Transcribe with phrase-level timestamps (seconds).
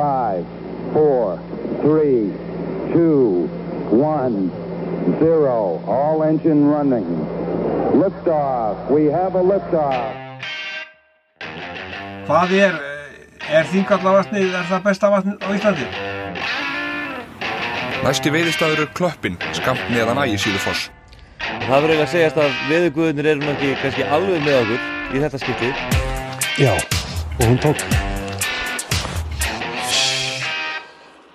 [0.00, 0.46] five,
[0.94, 1.38] four,
[1.82, 2.32] three,
[2.92, 3.48] two,
[3.92, 4.48] one,
[5.20, 5.82] zero.
[5.86, 7.04] All engine running.
[7.92, 8.90] Liftoff.
[8.90, 10.16] We have a liftoff.
[12.30, 12.76] Hvað er,
[13.50, 15.88] er þingallavatnið, er það besta vatn á Íslandi?
[18.00, 20.86] Næsti veiðistæður er klöppin, skamt neðan ægi síðu foss.
[21.42, 25.24] Það verður eiginlega að segjast að veðuguðunir eru nú ekki kannski alveg með okkur í
[25.26, 25.74] þetta skipti.
[26.60, 28.09] Já, og hún tók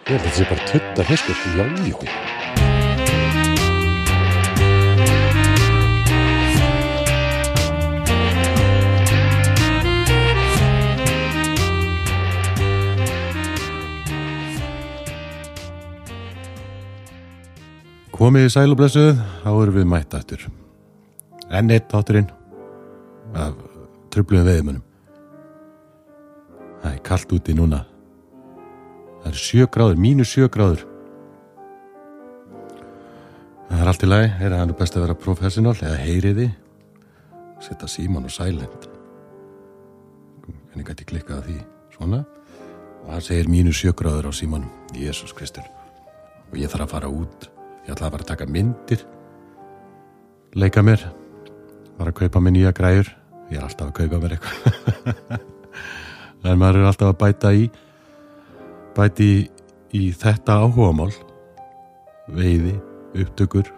[0.06, 1.96] Ég held að þetta sé bara tutta fiskur Já, já
[18.14, 20.46] Komið í sæl og blessuð, þá erum við mætt aftur.
[21.50, 22.30] Enn eitt þátturinn
[23.34, 23.58] af
[24.14, 24.86] tröfluðum veðimönnum.
[26.86, 27.82] Það er kallt úti núna.
[29.26, 30.84] Það er sjö gráður, mínus sjö gráður.
[33.66, 36.46] Það er allt í lagi, er hann best að vera professional eða heyriði.
[37.66, 38.86] Setta síman og silent.
[40.46, 41.56] Hvernig gæti klikkað að því
[41.96, 42.20] svona?
[43.02, 44.70] Og hann segir mínus sjö gráður á símanum.
[44.94, 45.66] Jésús Kristur.
[46.52, 47.48] Og ég þarf að fara út.
[47.88, 49.08] Ég ætla að fara að taka myndir.
[50.54, 51.02] Leika mér.
[51.98, 53.10] Var að kaupa mér nýja græur.
[53.50, 55.42] Ég er alltaf að kaupa mér eitthvað.
[56.46, 57.66] en maður er alltaf að bæta í
[58.96, 59.30] bæti
[59.94, 61.12] í, þetta áhugamál
[62.32, 62.76] veiði,
[63.16, 63.70] upptökur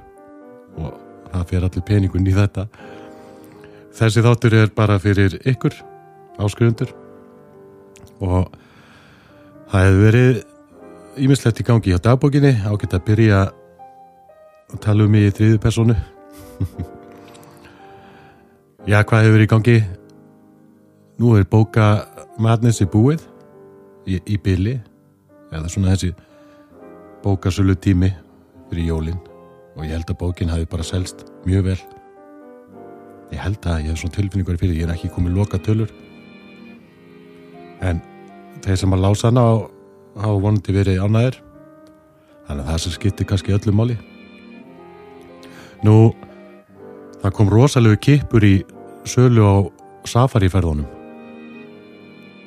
[0.78, 0.94] og
[1.32, 2.68] það fyrir allir peningun í þetta.
[3.98, 5.76] Þessi þáttur er bara fyrir ykkur
[6.38, 6.94] áskrifundur
[8.22, 8.52] og
[9.72, 10.44] það hefur verið
[11.18, 12.54] ímislegt í gangi á dagbókinni.
[12.62, 13.42] Ágætt að byrja
[14.74, 15.96] að tala um mig í þriðu personu
[18.88, 19.78] Já, hvað hefur verið í gangi?
[21.18, 21.88] Nú er bóka
[22.40, 23.24] Madness í búið
[24.06, 24.78] í, í byli
[25.52, 26.14] eða svona þessi
[27.24, 28.12] bókasölu tími
[28.70, 29.22] fyrir jólin.
[29.78, 31.80] Og ég held að bókin hafi bara selst mjög vel.
[33.32, 35.92] Ég held að ég hef svona tilfinningar fyrir, ég er ekki komið loka tölur
[37.84, 38.00] en
[38.66, 39.44] þeir sem að lása hana
[40.18, 41.40] hafa vonandi verið ánæðir
[42.48, 43.98] þannig að það sem skiptir kannski öllu máli.
[45.86, 46.14] Nú
[47.22, 48.56] það kom rosalegu kippur í
[49.08, 49.56] sölu á
[50.08, 50.88] safariferðunum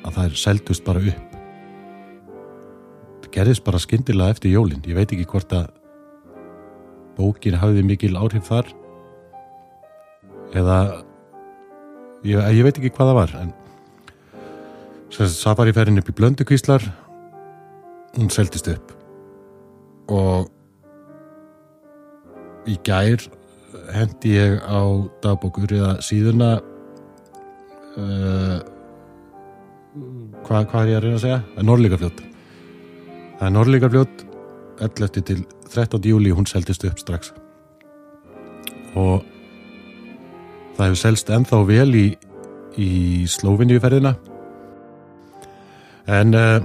[0.01, 1.30] að það er seldust bara upp
[3.31, 5.69] gerðist bara skyndilega eftir jólinn ég veit ekki hvort að
[7.17, 8.71] bókin hafiði mikil áhrif þar
[10.57, 10.77] eða
[12.27, 13.53] ég, ég veit ekki hvað það var en
[15.11, 16.87] safariferðin upp í blöndukvíslar
[18.15, 18.95] hún seldist upp
[20.11, 20.49] og
[22.69, 23.23] í gær
[23.91, 24.81] hendi ég á
[25.23, 26.51] dagbókur eða síðuna
[27.97, 28.59] uh,
[30.45, 31.39] hvað, hvað er ég að reyna að segja?
[31.53, 32.27] Það er Norrlíkafljót
[33.41, 34.19] það er Norrlíkafljót
[34.85, 35.21] 11.
[35.25, 35.39] til
[35.73, 36.03] 13.
[36.05, 37.31] júli hún seldist upp strax.
[38.93, 39.23] Og
[40.77, 42.05] það hefur selst ennþá vel í,
[42.77, 42.91] í
[43.25, 44.13] Slóvinniuferðina
[46.11, 46.61] en uh,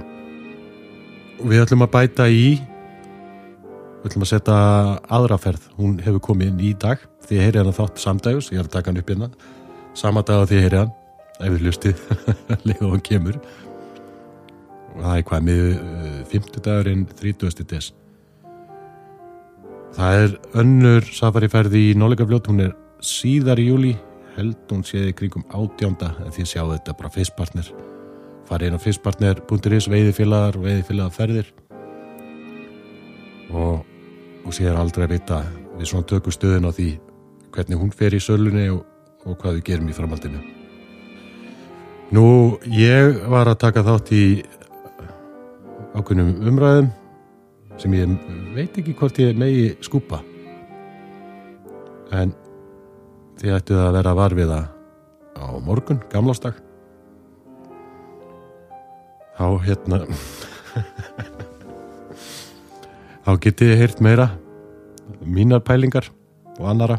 [1.49, 4.61] við ætlum að bæta í við ætlum að setja
[5.17, 7.01] aðraferð hún hefur komið inn í dag.
[7.25, 9.33] Því ég heyri hann þátt samdægus, ég er að taka hann upp hérna.
[9.97, 10.93] Sama dag að því ég heyri hann
[11.37, 12.09] ef við hlustið.
[12.69, 13.41] Lega hann kemur
[14.97, 15.63] það er hvað með
[16.33, 17.67] 50 dagurinn 30.
[17.71, 17.91] des.
[19.97, 23.93] Það er önnur safariferði í Nóleikafljót hún er síðar í júli
[24.37, 27.69] held hún séði kringum átjánda en því sjáu þetta bara fyrstpartner
[28.47, 31.49] farið inn á fyrstpartner.is veiðifélagar og veiðifélagar ferðir
[33.51, 33.81] og,
[34.45, 35.41] og sér aldrei vita
[35.77, 36.91] við svona tökum stöðun á því
[37.55, 38.83] hvernig hún fer í sölunni og,
[39.25, 40.43] og hvað við gerum í framhaldinu.
[42.13, 42.27] Nú,
[42.71, 44.23] ég var að taka þátt í
[45.97, 46.89] ákveðnum umræðum
[47.81, 48.13] sem ég
[48.55, 50.21] veit ekki hvort ég megi skúpa.
[52.13, 52.33] En
[53.41, 54.59] þið ættuð að vera varfiða
[55.37, 56.61] á morgun, gamlástak
[59.37, 60.01] þá hérna
[63.25, 64.31] þá getið ég heyrt meira
[65.21, 66.09] mínar pælingar
[66.57, 66.97] og annara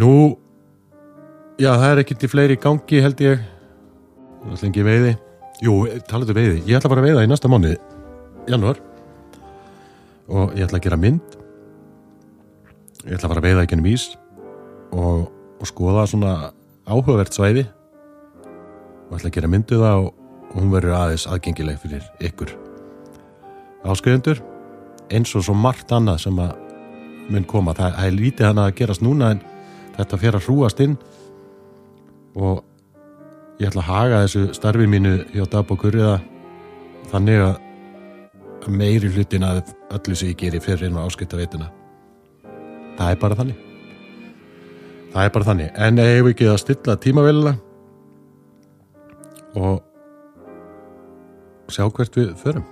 [0.00, 0.10] nú
[1.60, 3.40] já það er ekkert í fleiri gangi held ég.
[4.38, 5.16] Það er lengi veiði
[5.64, 5.78] jú,
[6.08, 7.74] talaðu veiði, ég ætla bara að veiða í næsta mánu
[8.48, 8.78] januar
[10.28, 11.36] og ég ætla að gera mynd.
[13.06, 14.06] Ég ætla að fara að veiða ekki ennum ís
[14.92, 15.28] og,
[15.58, 16.36] og skoða svona
[16.88, 17.64] áhugavert svæði.
[19.08, 20.08] Og ætla að gera myndu það og,
[20.48, 22.54] og hún verður aðeins aðgengileg fyrir ykkur.
[23.88, 24.42] Áskrifundur
[25.14, 26.56] eins og svo margt annað sem að
[27.32, 29.40] mun koma, það er lítið hann að gerast núna en
[29.96, 30.96] þetta fer að hrúast inn.
[32.36, 32.60] Og
[33.58, 36.20] ég ætla að haga þessu starfi mínu hjá dagbókur eða
[37.10, 37.56] þannig að
[38.68, 39.62] meiri hlutin að
[39.96, 41.70] öllu sem ég geri fyrir inn á áskipta veitina
[42.98, 43.66] það er bara þannig.
[45.12, 45.68] Það er bara þannig.
[45.86, 47.54] En ef við ekki að stilla tímavélina
[49.58, 49.84] og
[51.72, 52.66] sjá hvert við förum?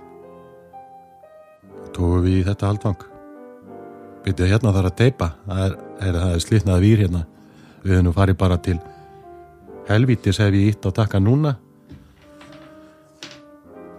[1.95, 3.07] Tókum við í þetta haldvang
[4.27, 7.23] byrjuð hérna þarf að teipa það er, er, er slitnað vír hérna.
[7.83, 8.77] Við höfum nú farið bara til
[9.87, 11.55] helvítis hef ég ítt á takka núna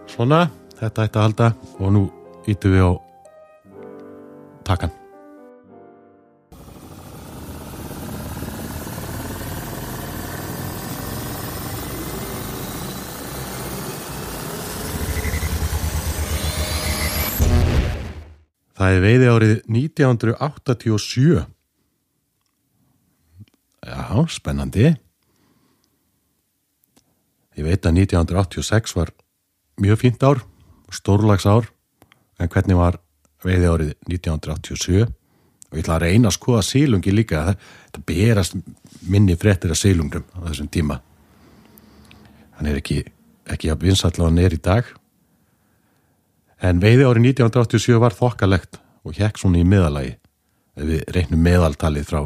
[0.09, 0.45] svona
[0.77, 1.51] þetta ætti að halda
[1.81, 2.05] og nú
[2.45, 2.91] ítum við á
[4.69, 4.95] takkan
[18.79, 21.41] Það er veiði árið 1987.
[23.83, 24.93] Já, spennandi.
[27.59, 29.09] Ég veit að 1986 var
[29.83, 30.39] mjög fínt ár,
[30.95, 31.65] stórlags ár,
[32.39, 33.01] en hvernig var
[33.43, 35.09] veiði árið 1987?
[35.69, 37.41] Og ég ætla að reyna að skoða sílungi líka,
[37.91, 38.55] það berast
[39.11, 41.01] minni fréttir af sílungum á þessum tíma.
[42.55, 43.01] Hann er ekki,
[43.43, 44.87] ekki að vinsalla hann er í dag.
[46.63, 50.15] En veiði árið 1987 var þokkalegt og hekk svona í meðalagi.
[50.79, 52.21] Ef við reynum meðaltalið frá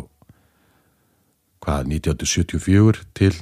[1.63, 3.33] hvað 1974 til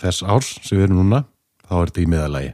[0.00, 1.24] þess árs sem við erum núna,
[1.66, 2.52] þá er þetta í meðalagi.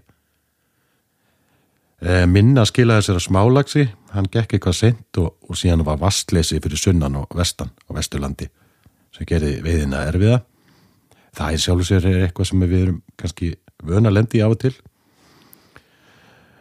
[1.97, 6.61] E, minna skilaði sér að smálagsi, hann gekk eitthvað sent og, og síðan var vastleysi
[6.61, 8.51] fyrir sunnan og vestan og vesturlandi
[9.17, 10.43] sem gerði veiðina erfiða.
[11.37, 13.55] Það er sjálfur sér eitthvað sem við erum kannski
[13.87, 14.75] vönalendi á og til.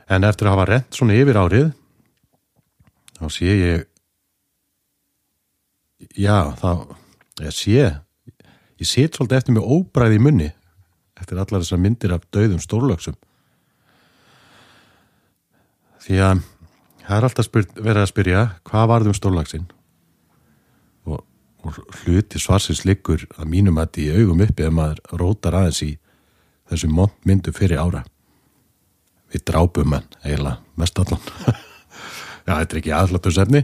[0.07, 1.73] En eftir að hafa rent svona yfir árið
[3.15, 3.85] þá sé ég
[6.19, 6.95] já, þá
[7.43, 10.51] ég sé ég set svolítið eftir mig óbræði í munni
[11.19, 13.15] eftir allar þessar myndir af döðum stórlöksum
[16.05, 16.43] því að
[17.05, 19.67] það er alltaf spyr, verið að spyrja hvað varðum stórlöksin
[21.09, 21.21] og,
[21.65, 25.93] og hluti svarsins liggur að mínum að í augum uppi ef maður rótar aðeins í
[26.69, 28.01] þessu myndum fyrir ára.
[29.29, 31.21] Við drápum hann eiginlega mest allan.
[32.45, 33.63] Já, þetta er ekki aðhlatusefni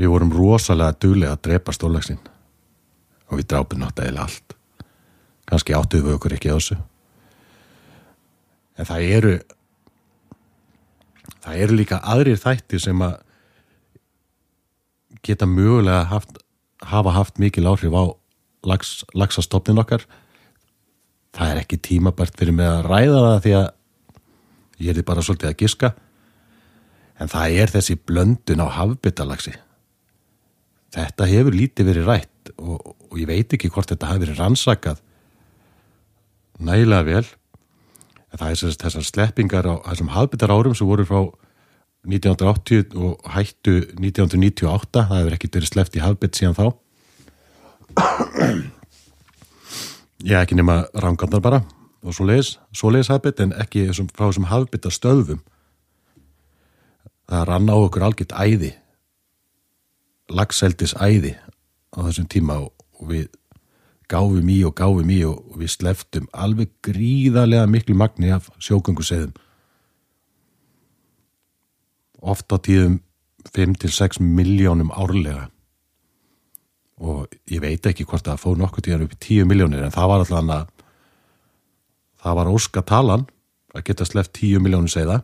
[0.00, 2.22] við vorum rosalega duglega að drepa stórlagsinn
[3.30, 4.59] og við drápum náttúrulega allt
[5.50, 6.76] kannski áttuðu við okkur ekki á þessu.
[8.78, 9.32] En það eru
[11.40, 13.18] það eru líka aðrir þættir sem að
[15.26, 16.38] geta mögulega haft,
[16.80, 18.04] hafa haft mikil áhrif á
[18.64, 20.06] lags, lagsastofnin okkar.
[21.36, 23.66] Það er ekki tímabært fyrir mig að ræða það því að
[24.80, 25.92] ég er því bara svolítið að giska.
[27.20, 29.58] En það er þessi blöndun á hafbyttalagsi
[30.94, 35.02] þetta hefur lítið verið rætt og, og ég veit ekki hvort þetta hafi verið rannsakað
[36.64, 37.26] nægilega vel.
[38.30, 41.20] En það er þessar sleppingar á þessum hafbyttar árum sem voru frá
[42.06, 46.66] 1980 og hættu 1998, það hefur ekkert verið sleppt í hafbytt síðan þá.
[50.30, 51.60] Ég ekki nema rangandar bara
[52.00, 53.80] og svo leiðis, svo leiðis hafbytt en ekki
[54.14, 55.40] frá þessum hafbyttar stöðum
[57.30, 58.72] það rann á okkur algjört æði
[60.30, 61.36] lagseldis æði
[61.94, 63.28] á þessum tíma og við
[64.10, 69.32] gáfum í og gáfum í og, við sleftum alveg gríðarlega miklu magni af sjógönguseðum.
[72.20, 73.00] Ofta tíðum
[73.56, 75.48] 5-6 miljónum árlega.
[77.00, 80.10] Og ég veit ekki hvort það fóð nokkuð tíðan upp í 10 miljónir en það
[80.12, 80.68] var alltaf að
[82.20, 83.26] það var óska talan
[83.72, 85.22] að geta sleft 10 miljónum segða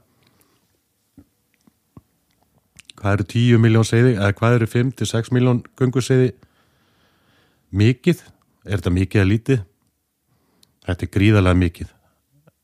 [2.97, 6.33] hvað eru 10 miljón segði eða hvað eru 5-6 miljón gungusegði
[7.77, 8.23] mikið
[8.67, 9.65] er þetta mikið að lítið?
[10.87, 11.91] Þetta er gríðarlega mikið.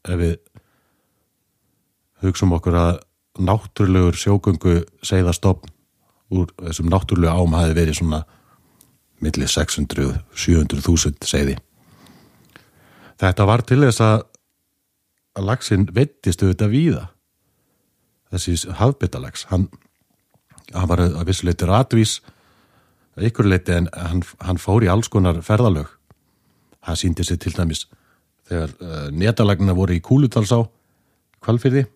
[0.03, 0.37] Ef við
[2.23, 2.93] hugsaum okkur að
[3.43, 5.73] náttúrulegur sjógöngu segðastofn
[6.33, 8.23] úr þessum náttúrulegu ám hafi verið svona
[9.23, 11.57] millir 600-700.000 segði
[13.23, 14.29] þetta var til þess að
[15.33, 17.03] að lagsin vettist auðvitað víða.
[18.33, 19.69] Þessi hafbyttalags hann
[20.73, 22.19] hann var að vissuleiti ratvís
[23.21, 25.91] ykkur leiti en hann, hann fór í alls konar ferðalög.
[26.87, 27.87] Hann síndi sér til dæmis
[28.49, 30.63] þegar uh, netalagna voru í Kúlutalsá
[31.43, 31.87] kvalfyrði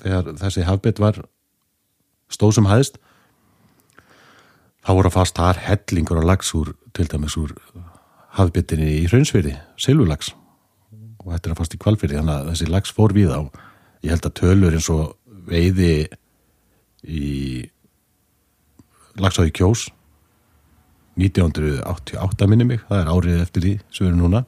[0.00, 1.20] þegar þessi hafbett var
[2.32, 3.00] stóð sem hæðist
[4.80, 7.52] þá voru fast þar hellingur og lags úr til dæmis úr
[8.38, 10.32] hafbettinni í Hraunsfyrði, Silvulags
[11.20, 13.40] og þetta er að fast í kvalfyrði þannig að þessi lags fór við á
[14.00, 15.16] ég held að tölur eins og
[15.50, 15.92] veiði
[17.04, 17.24] í
[19.20, 19.88] Lagsói Kjós.
[21.20, 24.44] 1988 minni mig, það er árið eftir því sem við erum núna.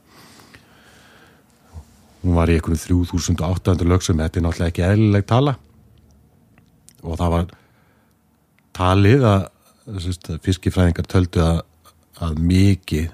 [2.23, 5.57] Hún var í einhvern 3800 lögsum, þetta er náttúrulega ekki eðlileg tala.
[7.03, 7.51] Og það var
[8.79, 9.49] talið að
[10.47, 11.63] fiskifræðingar töldu að,
[12.23, 13.09] að mikið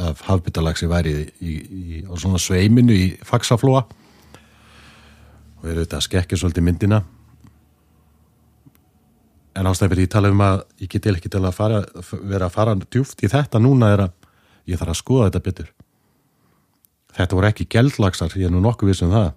[0.00, 6.38] af hafbyttalagsi væri í, í, á svona sveiminu í faksaflóa og er auðvitað að skekkja
[6.40, 7.02] svolítið myndina
[9.54, 11.80] en ástæði fyrir ég tala um að ég get ekki til að fara,
[12.22, 14.30] vera að fara djúft í þetta núna er að
[14.70, 15.68] ég þarf að skoða þetta betur.
[17.14, 19.30] Þetta voru ekki geldlagsar ég er nú nokkuð vissum það.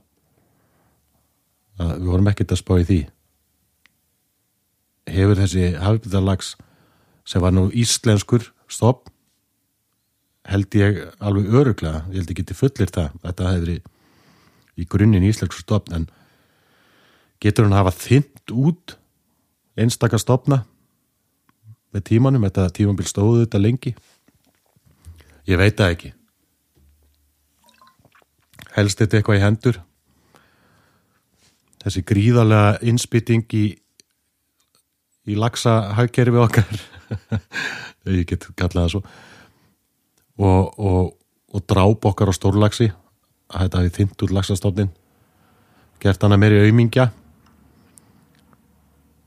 [1.78, 3.02] Að við vorum ekkert að spá í því.
[5.18, 6.56] Hefur þessi hafbytalags
[7.28, 9.12] sem var nú íslenskur stopp
[10.48, 13.78] held ég alveg öruglega, ég held ekki til fullir það þetta hefur í,
[14.80, 16.08] í grunninn íslenskur stopp en
[17.44, 18.96] getur hann hafa þynt út
[19.78, 20.64] einstakar stopna
[21.94, 23.96] með tímanum, þetta tímanbíl stóðu þetta lengi.
[25.48, 26.14] Ég veit það ekki.
[28.76, 29.82] Helst þetta eitthvað í hendur?
[31.84, 33.66] Þessi gríðarlega innspýting í
[35.28, 36.84] í lagsa hagkerfi okkar.
[38.18, 39.02] Ég get kallað það svo.
[40.38, 41.14] Og, og,
[41.52, 42.92] og dráp okkar á stórlagsi
[43.48, 44.92] að þetta hafi þynt út lagsastofnin
[46.04, 47.08] gert hana meiri auðmingja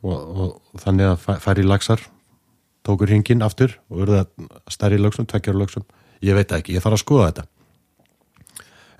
[0.02, 2.02] og, og þannig að færi lagsar
[2.87, 4.25] tókur hringin aftur og verða
[4.73, 5.85] stærri lögsum, tvekkjar lögsum
[6.25, 7.47] ég veit ekki, ég þarf að skoða þetta.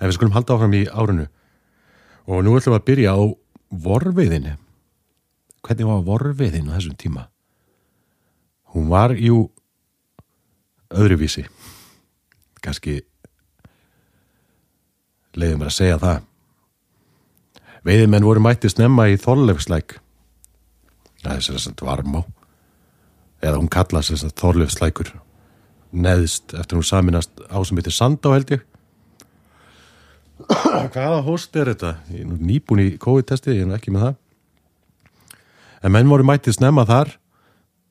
[0.01, 1.27] En við skulum halda áfram í árunu
[2.25, 3.21] og nú ætlum við að byrja á
[3.71, 4.57] vorfiðinu
[5.61, 7.27] hvernig var vorfiðin á þessum tíma?
[8.73, 9.49] Hún var jú
[10.91, 11.45] öðruvísi.
[12.61, 13.01] Kannski
[15.35, 16.21] leiðum við að segja það.
[17.87, 19.97] Veiðimenn voru mætti snemma í þorlefslæk
[21.21, 22.23] það er sérstaklega varmá.
[23.41, 25.13] Eða hún kalla sérstaklega þorlefslækur
[25.91, 28.63] neðst eftir hún saminast á sem heitir Sandá held ég.
[30.41, 31.95] Hvaða host er þetta?
[32.09, 34.15] Ég er nýbúin í COVID-testi, ég er ekki með það.
[35.81, 37.15] En menn voru mættið snemma þar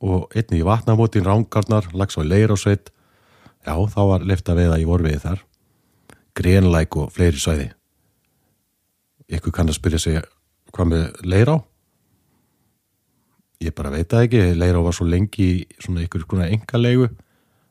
[0.00, 2.90] og einni í vatnamótin rángarnar, lags á leir og sveit
[3.66, 5.44] já, þá var lefta veiða í vorfiði þar.
[6.38, 7.68] Grenlæk og fleiri svæði.
[9.30, 10.22] Ykkur kann að spyrja sig
[10.72, 11.56] hvað með leir á
[13.60, 14.42] ég bara veit það ekki.
[14.56, 17.08] Leir á var svo lengi svona ykkur svona engalegu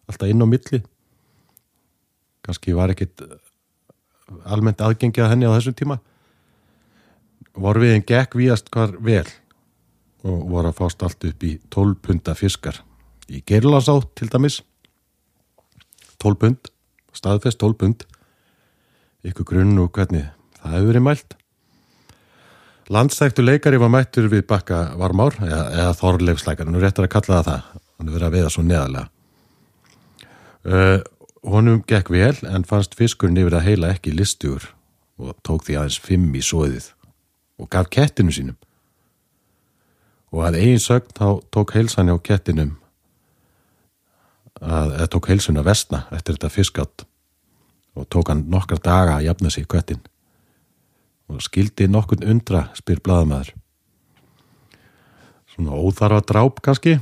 [0.10, 0.81] alltaf inn á milli.
[2.46, 3.25] Kannski var ekkit
[4.46, 6.00] almennt aðgengi að henni á þessum tíma.
[7.60, 9.25] Vorfiðin gekk víast hvar vel
[10.27, 12.81] og voru að fást allt upp í 12 punta fiskar.
[13.29, 14.62] Í Gerlasátt til dæmis.
[16.19, 16.72] 12 pund
[17.15, 18.05] staðfest 12 pund.
[19.25, 20.29] Ykkur grunn og hvernig
[20.60, 21.38] það hefur verið mælt
[22.89, 27.50] landstæktu leikari var mættur við bakka varmár eða, eða þorleifsleikar nú réttar að kalla það
[27.50, 27.72] það.
[28.00, 29.08] Hann er verið að veða svo neðalega
[30.65, 31.00] uh,
[31.43, 34.72] honum gekk vel en fannst fiskurinn yfir að heila ekki listugur
[35.19, 36.91] og tók því aðeins fimm í sóðið
[37.60, 38.58] og gaf kettinu sínum.
[40.31, 42.75] Og að eigin sögn þá tók heilsan hjá kettinum
[44.62, 47.05] að, eða tók heilsun að vestna eftir þetta fiskátt
[47.98, 50.03] og tók hann nokkar daga að jafna sig kettin
[51.29, 53.53] og skildi nokkurn undra spyr bladamæður
[55.59, 56.98] svona óþarfa dráp kannski?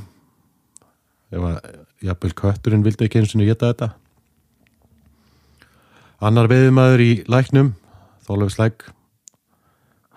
[1.30, 1.58] Ef að
[2.02, 3.88] jafnvel kötturinn vildi ekki eins og geta þetta.
[6.18, 7.74] Annar veðumæður í læknum
[8.26, 8.88] þólefslæk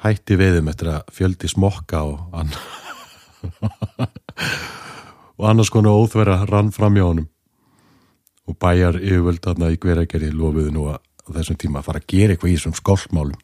[0.01, 2.63] hætti veðum eftir að fjöldi smokka og annar
[5.37, 7.29] og annars konar óþverja rann fram hjá honum.
[8.49, 12.33] Og bæjar yfirvöld aðna í hveragerði lofuðu nú að þessum tíma að fara að gera
[12.33, 13.37] eitthvað í þessum skolpmálum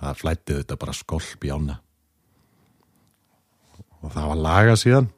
[0.00, 1.78] það flættið þetta bara skolp í ána.
[4.00, 5.08] Og það var laga síðan.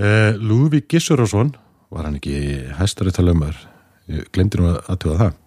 [0.00, 1.54] Uh, Lúvi Gissurásson
[1.90, 2.36] var hann ekki
[2.78, 3.56] hæstaréttalömmar
[4.10, 5.38] ég glemdi nú að aðtöða það.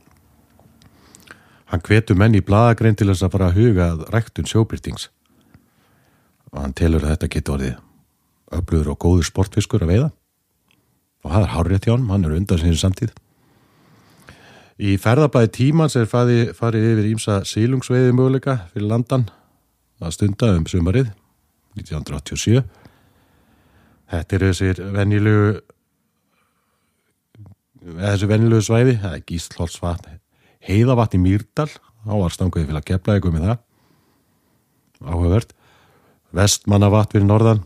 [1.73, 5.07] Hann hvetu menn í bladagrein til þess að fara að huga ræktun sjóbyrtings
[6.53, 7.79] og hann telur að þetta getur orðið
[8.53, 10.09] öflugur og góður sportfiskur að veiða.
[11.23, 13.13] Og það er hárið hjá hann, hann er undan sinni samtíð
[14.83, 19.27] í ferðabæði tímans er farið, farið yfir ímsa sílungsveiði möguleika fyrir landan
[20.03, 21.13] að stunda um sumarið
[21.79, 22.63] 1987
[24.13, 25.53] þetta er þessir venjulegu
[28.01, 30.19] þessi venjulegu svæði það er gíslholtsvatn
[30.63, 31.69] heiðavatn í Mýrdal
[32.07, 33.61] á var stanguði fyrir að kepla eitthvað með það.
[35.03, 35.53] Áhugavert.
[36.33, 37.63] Vestmannavatn fyrir norðan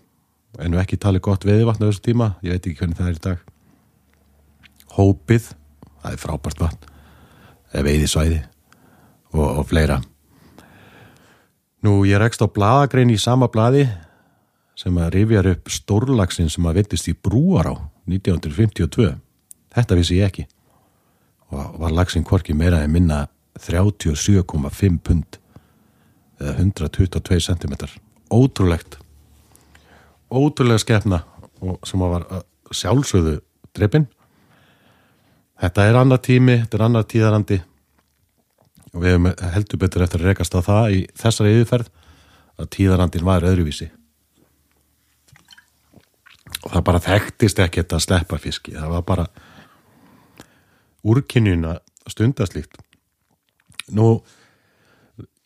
[0.58, 3.18] en nú ekki tali gott veðivatn á þessu tíma, ég veit ekki hvernig það er
[3.18, 3.44] í dag.
[4.98, 5.52] Hópið
[6.02, 6.97] það er frábært vatn
[7.74, 8.42] veiðisvæði
[9.34, 10.02] og, og fleira.
[11.86, 13.86] Nú ég rekst á bladagrein í sama bladi
[14.78, 17.76] sem að rifjar upp stórlagsin sem að veitist í brúar á
[18.10, 19.14] 1952
[19.78, 20.48] þetta vissi ég ekki.
[21.54, 23.26] Og var lagsin korki meira en minna
[23.60, 25.40] 37,5 pund
[26.38, 27.74] eða 122 cm
[28.34, 29.00] ótrúlegt.
[30.30, 31.24] Ótrúlega skefna
[31.64, 32.28] og sem að var
[32.76, 33.40] sjálfsögðu
[33.78, 34.08] dreipin
[35.62, 37.60] þetta er annar tími, þetta er annar tíðarandi.
[38.94, 41.92] Og við hefum heldur betur eftir að rekast á það í þessari yfirferð
[42.58, 43.92] að tíðarandin var öðruvísi.
[46.64, 48.74] Og það bara þekktist ekkert að sleppa fiski.
[48.76, 49.28] Það var bara
[51.08, 52.80] úrkynjun að stunda slíkt.
[53.94, 54.18] Nú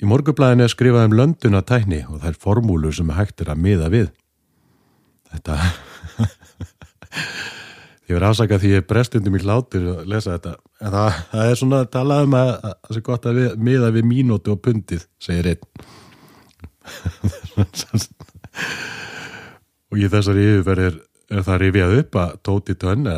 [0.01, 3.63] í morgublæðinu er skrifað um lönduna tækni og það er formúlu sem hægt er að
[3.65, 4.08] miða við.
[5.32, 5.60] Þetta
[8.12, 10.53] ég verði afsaka því ég brestundum í hlátur að lesa þetta.
[10.82, 13.91] En það, það er svona að tala um að það sé gott að við, miða
[13.96, 15.63] við mínútu og pundið segir einn.
[19.91, 20.96] Og í þessari yfirverð er,
[21.32, 23.10] er það rifjað upp að Tóti Tönn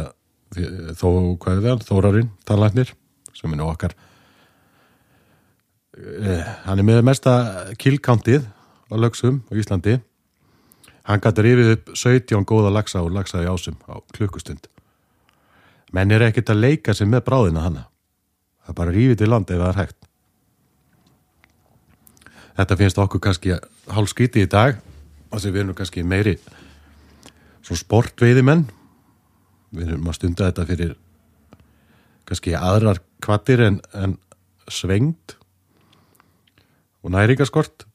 [0.97, 1.09] þó,
[1.41, 2.89] hvað er það, Þórarinn Tallagnir,
[3.33, 3.93] sem er nú okkar
[5.97, 7.33] eh, hann er með mesta
[7.81, 8.45] killkantið
[8.89, 9.97] á lögsum á Íslandi.
[11.05, 14.69] Hann gæti rifið upp 17 góða lagsa og lagsaði ásum á klukkustund
[15.93, 17.87] menn er ekkert að leika sig með bráðina hanna
[18.63, 20.09] það er bara rifið til land ef það er hægt.
[22.53, 23.55] Þetta finnst okkur kannski
[23.91, 26.35] hálf skríti í dag og þess að við erum kannski meiri
[27.63, 28.67] svo sportveiðimenn.
[29.73, 30.93] Við erum að stunda þetta fyrir
[32.29, 34.15] kannski aðrar kvattir en, en
[34.71, 35.35] svengt
[37.03, 37.87] og næringaskort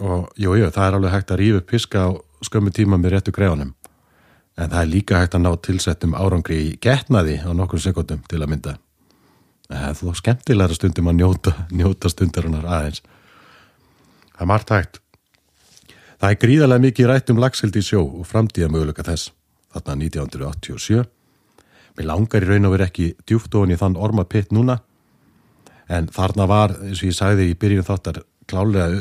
[0.00, 2.10] og jú, jú, það er alveg hægt að rífa upp piska á
[2.46, 3.74] skömmu tíma með réttu greiðanum
[4.60, 8.40] en það er líka hægt að ná tilsettum árangri í getnaði á nokkur sekundum til
[8.42, 8.76] að mynda.
[9.70, 13.04] Það er þó skemmtilegra stundum að njóta, njóta stundarinnar aðeins.
[14.34, 15.00] Það er margt hægt.
[16.20, 19.30] Það er gríðarlega mikið rætt um lagsildi í sjó og framtíða möguleika þess
[19.72, 21.06] þarna 1987
[21.96, 24.80] mér langar í raun og veri ekki djúft ofan í þann orma pitt núna
[25.90, 29.00] en þarna var, eins og ég sagði í byrjun þáttar klálega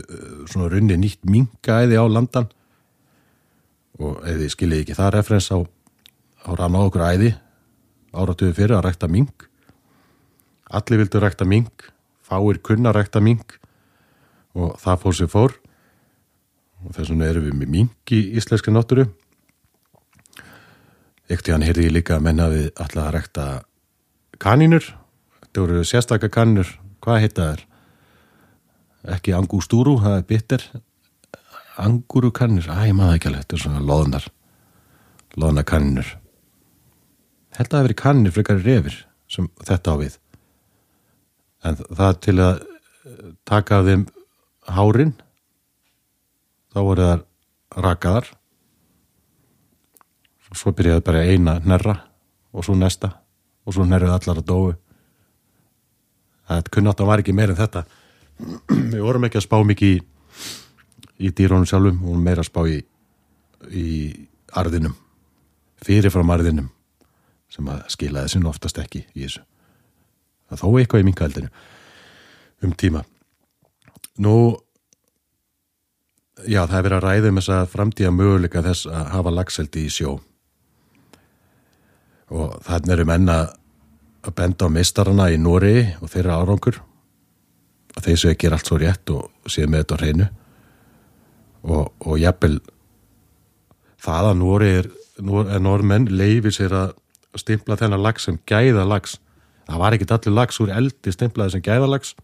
[0.50, 2.50] svona runni nýtt mingaæði á landan
[4.00, 7.32] og ef þið skiljið ekki það referens á, á rann á okkur æði
[8.16, 9.48] áratuðu fyrir að rækta ming
[10.70, 11.88] allir vildu rækta ming
[12.26, 13.44] fáir kunna rækta ming
[14.58, 15.56] og það fór sér fór.
[16.80, 19.10] Og þess vegna erum við með ming í íslenski náttúru.
[21.30, 23.48] Ekkert í hann heyrði ég líka að menna við alltaf að rækta
[24.42, 24.86] kanínur.
[25.44, 26.72] Þetta voru sérstakka kanínur.
[27.04, 27.66] Hvað heita þær?
[29.08, 30.64] ekki angústúru, það er bitter
[31.80, 34.26] angúru kannir æ, ég maður ekki alveg, þetta er svona loðnar.
[35.40, 36.18] Loðna kannir
[37.60, 38.98] held að það veri kannir frekar reyfir
[39.30, 40.18] sem þetta á við.
[41.68, 44.06] En það til að eh, taka þeim
[44.70, 45.16] hárin
[46.72, 47.26] þá voru það
[47.86, 48.30] rakaðar.
[50.56, 52.00] Svo byrjaði bara eina nærra
[52.56, 53.12] og svo næsta
[53.68, 54.78] og svo nærrið allar að dói
[56.50, 57.84] það kunnátt að var ekki meir en þetta.
[58.94, 60.00] Við vorum ekki að spá mikið í,
[61.20, 62.80] í dýrónum sjálfum og meira spá í,
[63.70, 63.88] í
[64.56, 64.96] arðinum
[65.84, 66.70] fyrirfram arðinum
[67.50, 69.44] sem að skilaði sinn oftast ekki í þessu.
[70.50, 71.52] Þó eitthvað í minkaldinu
[72.66, 73.04] um tíma.
[74.20, 74.36] Nú
[76.48, 79.86] já það er verið að ræða um þess að framtíða möguleika þess að hafa lagseldi
[79.86, 80.18] í sjó.
[82.30, 83.40] Og þannig erum enna
[84.20, 86.82] að benda á mistarana í Nóri og þeirra árangur
[87.96, 90.28] að þeir séu að gera allt svo rétt og séu með þetta á hreinu
[91.64, 92.60] og, og jafnvel
[94.00, 94.90] það að Nóri er,
[95.60, 96.96] normenn leifir sér að
[97.40, 99.18] stimpla þennan lags sem gæða lags
[99.68, 102.16] það var ekkit allir lags úr eldi stimplaði sem gæða lags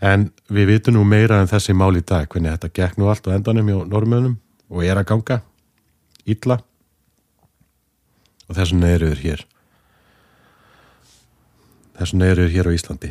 [0.00, 3.28] en við vitum nú meira en þessi mál í dag hvernig þetta gekk nú allt
[3.28, 4.38] á endanum hjá normönum
[4.68, 5.40] og er að ganga
[6.28, 6.60] ítla
[8.48, 9.44] og þessum neyruður hér.
[11.98, 13.10] Þessum neyruður hér á Íslandi.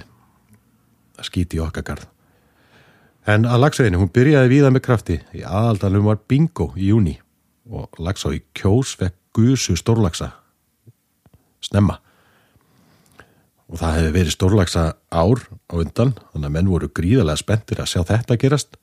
[1.17, 2.08] Að skýti í okkar garð.
[3.28, 7.18] En að lagsveginni, hún byrjaði víða með krafti, í aðaldalum var bingo í júni
[7.68, 10.30] og lagsá í kjós vekk gusu stórlagsa,
[11.60, 11.98] snemma.
[13.68, 17.92] Og það hefði verið stórlagsa ár á undan, þannig að menn voru gríðarlega spenntir að
[17.92, 18.80] sjá þetta gerast.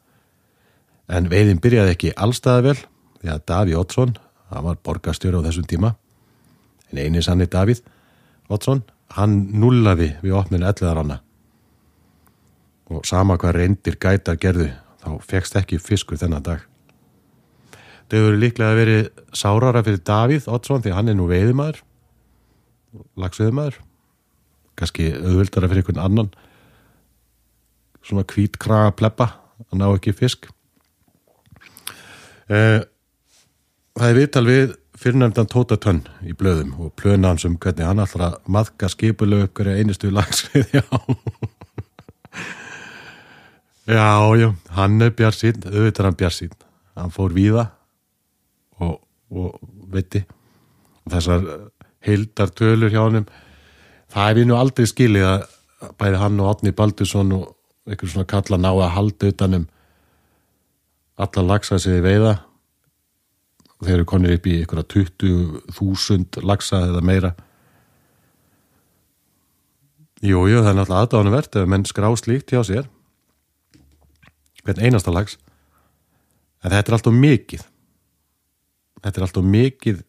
[1.08, 2.78] En veiðin byrjaði ekki allstaði vel,
[3.22, 4.16] því að Daví Ótsson,
[4.52, 5.96] hann var borgastjóri á þessum tíma,
[6.92, 7.80] en eini sanni Davíð
[8.52, 8.84] Ótsson,
[9.16, 11.24] hann nullaði við opninu elliðar hana
[12.94, 14.70] og sama hvað reyndir gætar gerðu
[15.02, 16.62] þá fegst ekki fiskur þennan dag.
[18.08, 19.02] Það hefur líklega verið
[19.34, 21.80] sárara fyrir Davíð Oddsson því hann er nú veiðumæður,
[23.18, 23.78] lagsveiðumæður,
[24.78, 26.30] kannski auðvildara fyrir einhvern annan,
[28.04, 29.30] svona kvít kraga pleppa
[29.70, 30.50] að ná ekki fisk.
[32.52, 32.84] Eh,
[33.96, 38.02] það er viðtal við fyrrnefndan Tóta Tönn í blöðum og plöna hans um hvernig hann
[38.04, 40.84] allra maðka skipulegu upp hverja einustu lagsvið já
[43.86, 46.54] já, já, hann er bjarsýn auðvitað er hann bjarsýn
[46.94, 47.68] hann fór víða
[48.80, 49.58] og, og
[49.92, 50.24] veitti.
[51.10, 51.44] Þessar
[52.04, 53.26] heildar tölur hjá hann
[54.12, 55.46] það er við nú aldrei skilið að
[56.00, 59.66] bæði hann og Otni Baldursson og einhver svona kalla ná að halda utanum
[61.20, 62.34] alla lagsa sem þið veiða.
[63.74, 67.34] Og þeir eru konir upp í einhverja 20.000 lagsa eða meira.
[70.24, 72.88] Jú, jú, það er náttúrulega aðdáðanvert ef menn skrá slíkt hjá sér
[74.64, 75.38] hvern einasta lags.
[76.64, 77.64] En þetta er alltaf mikið.
[79.04, 80.02] Þetta er alltaf mikið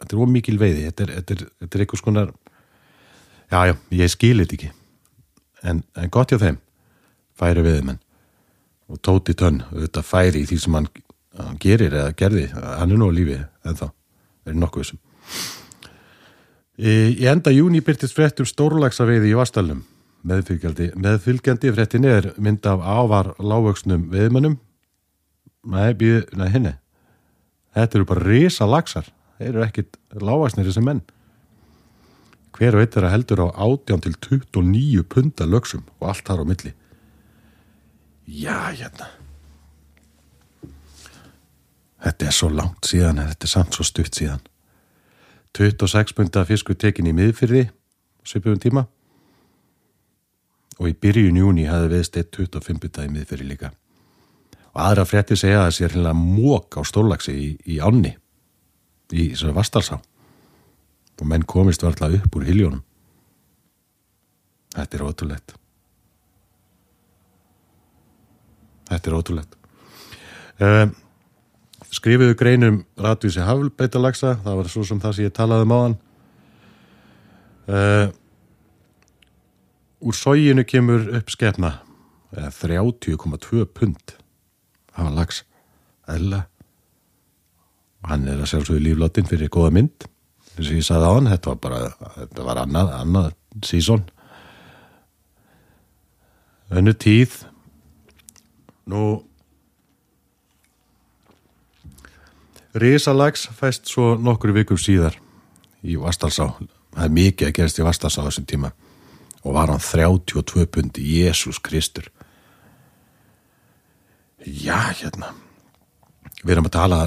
[0.00, 0.86] þetta er ómikil veiði.
[0.88, 2.32] Þetta er, þetta er, þetta er einhvers konar
[3.50, 4.72] já, já, ég skilir þetta ekki.
[5.70, 6.60] En, en gott hjá þeim
[7.40, 8.00] færi við menn
[8.90, 10.88] og tóti tönn, þetta færi í því sem hann,
[11.38, 12.48] hann gerir eða gerði.
[12.54, 13.86] Hann er nú á lífi en þá
[14.48, 15.02] er nokkuð sem
[16.80, 19.82] í enda júni byrtist fréttum stórlagsaveiði í Vastalum
[20.26, 24.58] meðfylgjandi, meðfylgjandi fréttin er mynd af ávar lágvöksnum veðmönnum
[25.64, 26.74] nei, býð, nei, henni
[27.76, 29.08] þetta eru bara risa lagsar
[29.40, 31.00] þeir eru ekkit lágvaksnir sem menn.
[32.56, 36.74] Hver veit að heldur á 18 til 29 punta lögsum og allt þar á milli.
[38.28, 39.08] Já, hérna.
[42.00, 44.44] Þetta er svo langt síðan þetta er samt svo stutt síðan.
[45.56, 47.68] 26 punta fiskur tekin í miðfyrði
[48.28, 48.84] svipum tíma
[50.80, 53.72] og í byrjun júni hafði viðst 25 punta í miðfyrði líka.
[54.72, 58.14] Og aðra frétti segja að það sé hérna mók á stórlagsi í, í ánni
[59.12, 59.98] í svona vastalsá
[61.20, 62.84] og menn komist varðla upp úr hiljónum
[64.76, 65.54] þetta er ótrúlegt.
[68.90, 69.56] Þetta er ótrúlegt.
[70.60, 70.86] Uh,
[71.90, 75.96] skrifuðu greinum ratvísi haflbeitalagsa það var svo sem það sem ég talaði um á hann
[77.66, 78.06] uh,
[80.00, 81.80] úr sóginu kemur upp skefna
[82.32, 84.14] 30,2 pund
[84.96, 85.42] hafa lags
[86.10, 86.44] eðla
[88.00, 90.06] og hann er að sjálfsögðu líflottin fyrir góða mynd.
[90.56, 91.80] Eins og ég sagði á hann þetta var bara,
[92.16, 93.28] þetta var annað, annað
[93.66, 94.06] sísón
[96.70, 97.42] önnu tíð
[98.90, 99.02] nú
[102.70, 105.16] Rísalags fæst svo nokkur vikur síðar
[105.82, 108.70] í Vastalsá það er mikið að gerast í Vastalsá þessum tíma
[109.44, 112.10] og var hann 32 pundi Jésús Kristur.
[114.44, 115.34] Já hérna.
[116.40, 117.00] Við erum að tala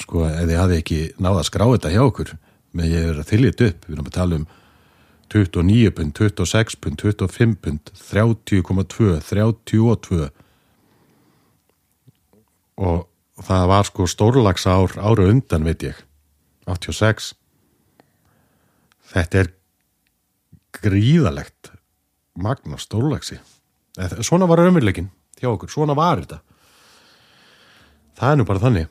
[0.00, 2.32] sko ef þið hafi ekki náða að skrá þetta hjá okkur
[2.74, 4.48] með ég er að þylja upp við erum að tala um
[5.30, 10.30] 29 pund, 26 pund, 25 pund 30,2 32
[12.80, 13.06] og
[13.46, 15.94] það var sko stórlags ár ára undan veit ég.
[16.66, 17.32] 86
[19.14, 19.52] þetta er
[20.74, 21.69] gríðalegt
[22.42, 23.40] magna stórlagsi
[24.24, 26.40] svona var raunveruleikin hjá okkur, svona var þetta.
[28.20, 28.88] Það er nú bara þannig.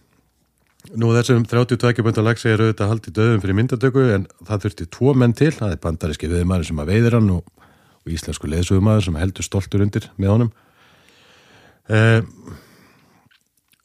[0.98, 5.14] Nú þessum 32 bönda lagsi er auðvitað haldið döðum fyrir myndatöku en það þurfti tvo
[5.14, 7.68] menn til, það er bandaríski viðmæður sem að veiðir hann og,
[8.00, 10.52] og íslensku leðsugumæður sem heldur stoltur undir með honum.
[11.90, 12.26] Eða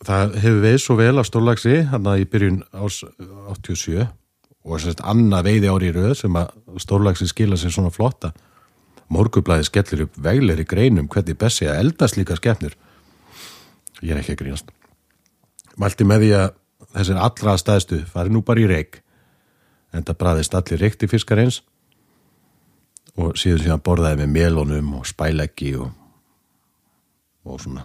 [0.05, 4.99] það hefur veið svo vel á stórlagsi hann að í byrjun ás 87 og þess
[4.99, 6.53] að annað veiði ári í rauð sem að
[6.85, 8.33] stórlagsi skila sér svona flotta
[9.15, 12.75] morgublaði skellir upp vegleri greinum hvernig bessi að eldast líka skefnir
[14.05, 14.73] ég er ekki að grínast.
[15.81, 16.49] Mælti með því að
[16.95, 19.01] þessir allra staðstu fari nú bara í reik
[19.95, 21.63] en það bræðist allir reikti fiskar eins.
[23.15, 25.93] Og síðan síðan borðaði með melónum og spæleggi og,
[27.47, 27.85] og svona.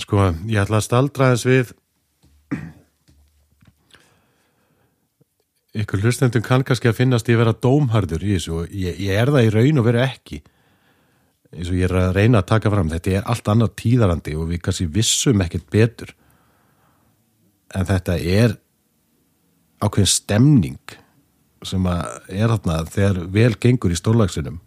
[0.00, 1.72] Sko, ég ætla að staldra þess við
[5.72, 9.32] ykkur hlustendum kann kannski að finnast ég vera dómhardur í þessu og ég, ég er
[9.32, 10.42] það í raun og veru ekki.
[11.52, 14.50] Eins og ég er að reyna að taka fram þetta er allt annað tíðarandi og
[14.50, 16.12] við kannski vissum ekkert betur.
[17.72, 18.58] En þetta er
[19.82, 20.98] ákveðin stemning
[21.66, 24.58] sem að er þarna þegar vel gengur í stórlagsinum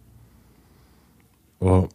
[1.66, 1.90] og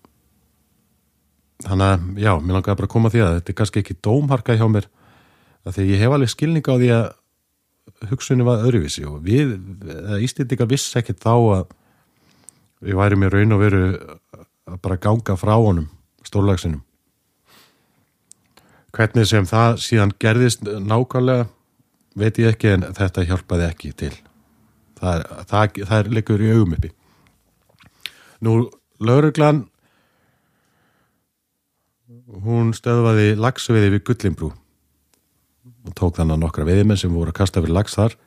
[1.61, 4.57] þannig að, já, mér langar bara að koma því að þetta er kannski ekki dómharka
[4.57, 4.87] hjá mér
[5.65, 7.03] að því ég hef alveg skilning á því að
[8.09, 9.57] hugsunni var öðruvísi og við,
[10.21, 11.73] Íslindika viss ekkert þá að
[12.81, 13.81] við værim í raun og veru
[14.69, 15.89] að bara ganga frá honum
[16.25, 16.81] stórlagsinum
[18.95, 21.47] hvernig sem það síðan gerðist nákvæmlega
[22.19, 24.13] veit ég ekki en þetta hjálpaði ekki til.
[24.99, 26.91] Það, það, það er leikur í augum uppi.
[28.45, 28.55] Nú,
[29.01, 29.63] lauruglan
[32.45, 34.51] hún stöðvaði lagsviði við Gullinbrú
[35.87, 38.17] og tók þannig nokkra veiðmenn sem voru að kasta fyrir lags þar.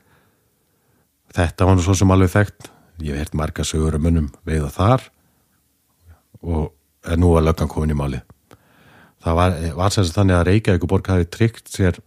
[1.34, 2.70] Þetta var nú svo sem alveg þekkt.
[3.04, 5.08] Ég hert marga sögur um munum veiða þar
[6.44, 6.70] og
[7.18, 8.20] nú að löggan komin í máli
[9.24, 12.00] það var, var sagt þannig að Reykjavík borg hafi tryggt sér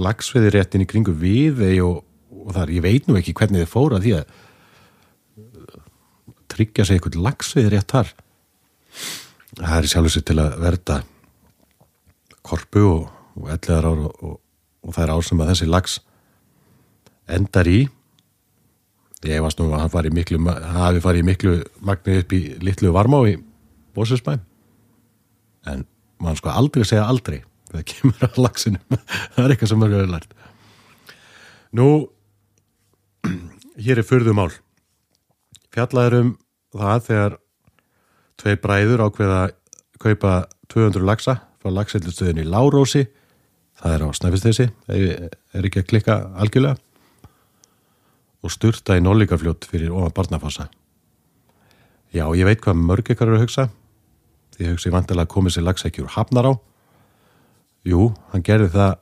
[0.00, 2.02] lagsveiði réttin í kringu við og,
[2.32, 4.36] og þar, ég veit nú ekki hvernig þið fóra því að
[6.50, 8.12] tryggja sig eitthvað lagsveiði rétt þar.
[9.60, 11.00] Það er sjálfur sér til að verða
[12.46, 14.38] korpu og, og ellegar ár og, og,
[14.84, 15.96] og það er ásum að þessi lags
[17.30, 17.80] endar í.
[19.28, 23.20] Ég varst nú að hann fari miklu hafi farið miklu magni upp í litlu varmá
[23.28, 23.36] í
[23.94, 24.40] Bósusbæn
[25.68, 25.84] en
[26.22, 30.34] mann sko aldrei segja aldrei þegar kemur að lagsinu það er eitthvað sem er öðurlært
[31.76, 31.88] nú
[33.84, 34.50] hér er fyrðumál
[35.74, 36.32] fjallaður um
[36.76, 37.38] það þegar
[38.40, 39.40] tvei bræður ákveða
[40.00, 40.34] kaupa
[40.72, 43.04] 200 lagsa frá lagseldustöðin í Lárósi
[43.80, 46.78] það er á Snæfisteysi er ekki að klikka algjörlega.
[48.40, 50.70] Og styrta í Nólíkarfljót fyrir ofan barnafossa.
[52.10, 53.68] Já, ég veit hvað mörg ykkar eru að hugsa.
[54.56, 56.52] Því hugsi vantilega að komið sér lagsækjur hafnar á
[57.86, 58.96] jú, hann gerði það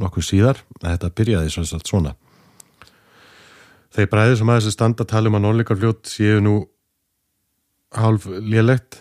[0.00, 2.14] nokkuð síðar að þetta byrjaði svona svona.
[3.96, 6.56] Þeir bræðir sem aðeins standa að tala um að Nólíkarfljót séu nú
[7.96, 9.00] hálf lélegt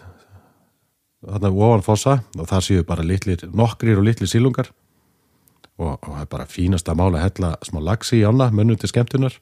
[1.26, 4.70] þarna ofan fossa og það séu bara litlir, nokkrir og litlir sílungar
[5.82, 9.36] og, það er bara fínast að mála hella smá lagsi í ána, mönnum til skemmtunar.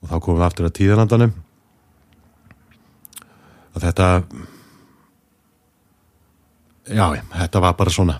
[0.00, 1.36] Og þá komum við aftur að tíðanandanum
[3.70, 4.06] að þetta
[6.90, 7.04] já,
[7.36, 8.16] þetta var bara svona.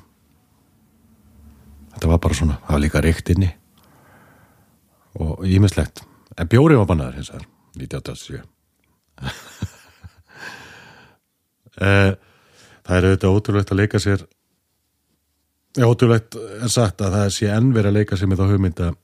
[1.94, 3.50] Þetta var bara svona það var líka reykt inni.
[5.20, 6.04] Og ímislegt
[6.38, 7.48] en bjóri var bannaður hins vegar
[7.80, 8.46] 1987
[11.80, 12.12] Eh,
[12.84, 14.24] það er auðvitað ótrúlegt að leika sér
[15.78, 18.96] ótrúlegt er sagt að það sé enn verið að leika sér með þá hugmynd að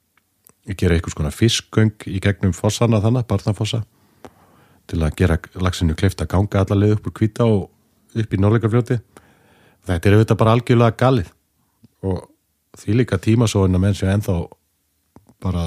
[0.74, 3.84] gera einhvers konar fiskgöng í gegnum fossana þannig, barnafossa
[4.90, 7.68] til að gera lagsinu kleift að ganga allarleið upp úr kvita og
[8.16, 8.98] upp í norleikarfljóti
[9.86, 11.30] þetta er auðvitað bara algjörlega galið
[12.06, 12.24] og
[12.76, 14.36] því líka tímasóin að menn sé ennþá
[15.42, 15.64] bara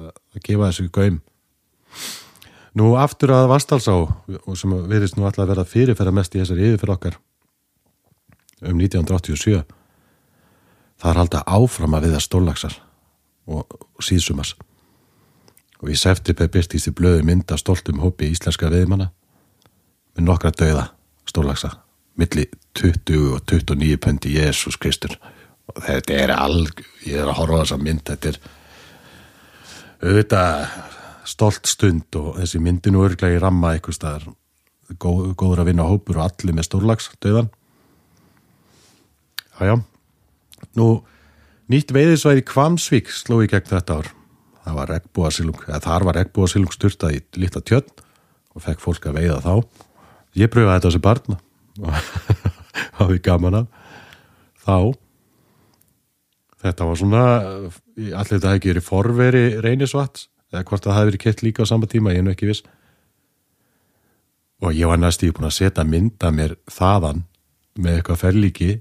[0.00, 1.18] að gefa þessu gaum.
[2.78, 6.68] Nú aftur að Vastalsá og sem verðist nú alltaf að vera fyrirferða mest í þessari
[6.68, 7.18] yfirferð okkar
[8.70, 9.64] um 1987
[11.00, 12.76] það er alltaf áfram að viða stóllagsar
[13.50, 14.54] og síðsumas
[15.80, 19.10] og í september byrstist í blöðu mynda stoltum hópi íslenska viðmanna
[20.16, 20.90] með nokkra dauða
[21.28, 21.72] stólagsa
[22.20, 25.14] milli 20 og 29 pöndi Jésús Kristur.
[25.70, 28.40] Og þetta er alg ég er að horfa á þessa mynd þetta er
[30.00, 30.66] auðvitað
[31.30, 34.28] stolt stund og þessi myndinu örglega í ramma eitthvað staðar.
[34.98, 37.46] Góð, góður að vinna hópur og allir með stórlags döðan
[39.60, 39.76] Jájá
[40.78, 41.00] Nú,
[41.70, 44.10] nýtt veiðisvæði Kvamsvík sló í gegn þetta ár.
[44.70, 44.92] Var
[45.82, 47.88] þar var regnbúasilung styrtað í lítla tjörn
[48.54, 49.54] og fekk fólk að veiða þá.
[50.38, 51.38] Ég pröfaði þetta þessi barn
[51.80, 51.94] og
[53.00, 53.70] hafði gaman að
[54.60, 54.76] þá
[56.60, 57.24] þetta var svona
[57.96, 61.88] allir þetta hefði gerið forveri reynisvats eða hvort það hafi verið kett líka á sama
[61.90, 62.62] tíma, ég er nú ekki viss.
[64.60, 67.24] Og ég var næst í búin að setja mynda mér þaðan
[67.80, 68.72] með eitthvað ferlíki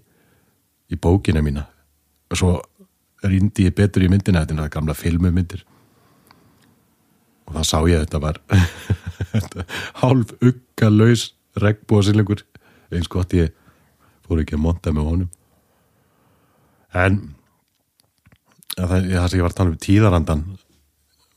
[0.89, 1.69] í bókina mína
[2.37, 2.51] svo
[3.25, 5.65] rýndi ég betur í myndina þetta er það gamla filmumyndir.
[7.49, 8.39] Og þá sá ég að þetta var
[10.03, 12.45] hálf ugga laus regnbúasillingur
[12.93, 13.53] eins gott ég
[14.27, 15.31] fór ekki að monta með honum.
[16.93, 17.19] En
[18.77, 20.45] það, það sem ég var að tala um tíðarandan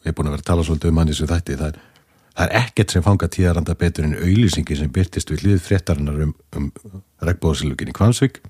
[0.03, 1.81] við erum búin að vera að tala svolítið um hann í þessu þætti það er,
[2.33, 6.35] það er ekkert sem fanga tíðaranda betur en auðlýsingi sem byrtist við hlið fréttarinnar um,
[6.59, 6.71] um
[7.23, 8.41] regnbóðsilugin í Kvansvík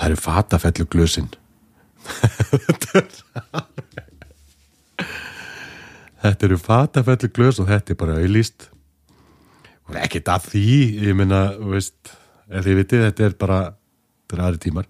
[0.00, 1.28] það eru fatafellu glösin.
[6.20, 8.70] Þetta eru fatafellu glös og þetta er bara auðlýst
[9.90, 10.72] og ekkert að því
[11.08, 12.12] ég minna, veist
[12.48, 14.88] ef þið vitið, þetta er bara þetta er aðri tímar.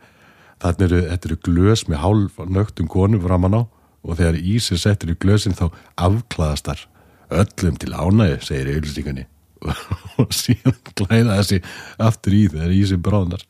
[0.61, 5.12] Þannig eru, þetta eru glös með hálf nögtum konum framann á og þegar ísir settur
[5.12, 6.87] í glösin þá afklaðast þar
[7.40, 9.27] öllum til ánægi, segir auðvilsingunni
[10.20, 11.61] og síðan klæða þessi
[12.01, 13.44] aftur í þegar ísir bráðnar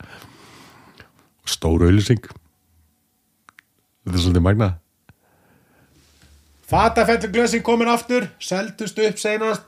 [1.50, 4.70] stóru auðvilsing þetta er svolítið magna
[6.70, 9.64] Fatafettur glösin komin aftur seldust upp seinast.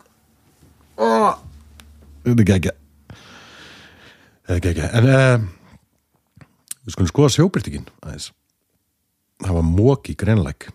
[1.03, 1.41] Og
[2.23, 2.75] þetta er ekki
[4.47, 5.49] þetta er ekki en uh,
[6.85, 8.29] við skulum skoða sjóbyrtingin aðeins.
[9.43, 10.69] Það var mók í greinleik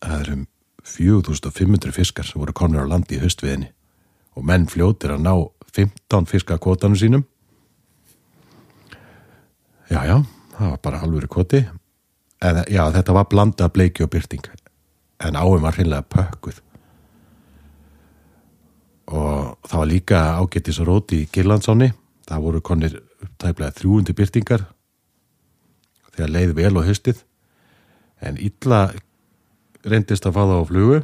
[0.00, 0.48] það er um
[0.84, 3.68] 4500 fiskar sem voru konur á landi í höstviðinni
[4.38, 5.34] og menn fljótir að ná
[5.74, 7.28] 15 fiskakvotanum sínum
[9.90, 10.16] Já, já,
[10.56, 11.64] það var bara alvöru koti.
[12.44, 14.46] En, já, þetta var blanda bleiki og byrting.
[15.24, 16.60] En áum var hreinlega pökkuð.
[19.12, 21.90] Og það var líka ágættis og róti í Girlandsáni.
[22.24, 24.64] Það voru konir upptæplega 300 byrtingar
[26.14, 27.20] þegar leið vel á höstið.
[28.24, 28.86] En illa
[29.84, 31.00] reyndist að fá það á flugu.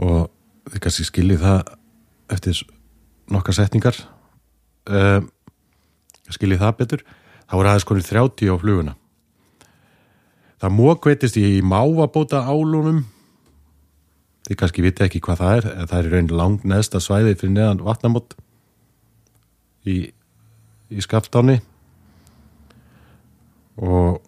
[0.00, 0.30] Og
[0.70, 1.74] þið kannski skiljið það
[2.30, 2.64] eftir
[3.30, 4.00] nokkar setningar
[4.88, 5.20] uh,
[6.30, 7.06] skiljið það betur?
[7.50, 8.96] Það voru aðeins konið 30 á fluguna.
[10.60, 13.04] Það mókveitist í mávabóta álunum
[14.50, 17.52] þið kannski viti ekki hvað það er það er í raun langt neðsta svæði fyrir
[17.54, 18.34] neðan vatnamót
[19.86, 20.10] í,
[20.90, 21.60] í skaftáni
[23.80, 24.18] og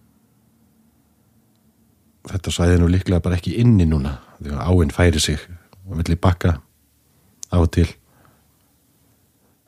[2.31, 5.43] þetta svæði er nú líklega bara ekki inni núna því að áinn færi sig
[5.89, 6.55] og villi bakka
[7.51, 7.89] á til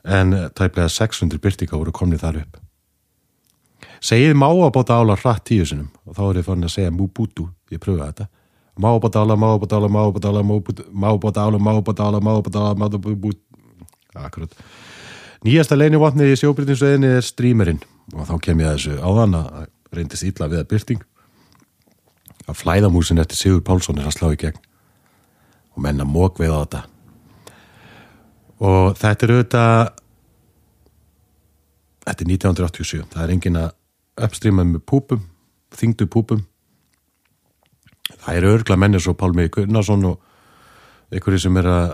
[0.05, 2.57] en tæplega 600 byrtinga voru komnið þar upp.
[4.05, 6.93] Segið má að bóta ála hratt tíu sinum og þá er ég fann að segja
[6.93, 8.27] múbútu ég pröfa þetta.
[8.77, 10.55] Má að bóta ála, má að bóta ála, má að bóta ála má
[11.09, 14.55] að bóta ála, má að bóta ála má að bóta ála, má að bóta akkurat.
[15.45, 17.81] Nýjasta leinivotnið í sjóbyrtinsveginni er strímerinn
[18.13, 21.05] og þá kem ég að þessu áðan að reyndist illa við að byrting
[22.45, 24.59] að flæðamúsin eftir Sigur Pálsson er að slá í gegn.
[25.75, 26.81] Og menna mók við á þetta
[28.63, 29.77] og þetta er auðvitað
[32.05, 33.71] þetta er 1987 það er engin að
[34.25, 35.23] uppstríma með púpum
[35.75, 36.43] þingdu púpum.
[38.21, 41.85] Það eru örgla mennir svo Pálmi Gunnarsson og einhverju sem er að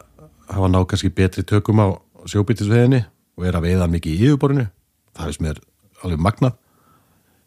[0.52, 1.88] hafa ná kannski betri tökum á
[2.30, 3.02] sjóbyttisveginni
[3.40, 4.68] og er að veiða mikið í yfirborinu
[5.16, 5.62] það veist mér
[6.04, 6.58] alveg magnað.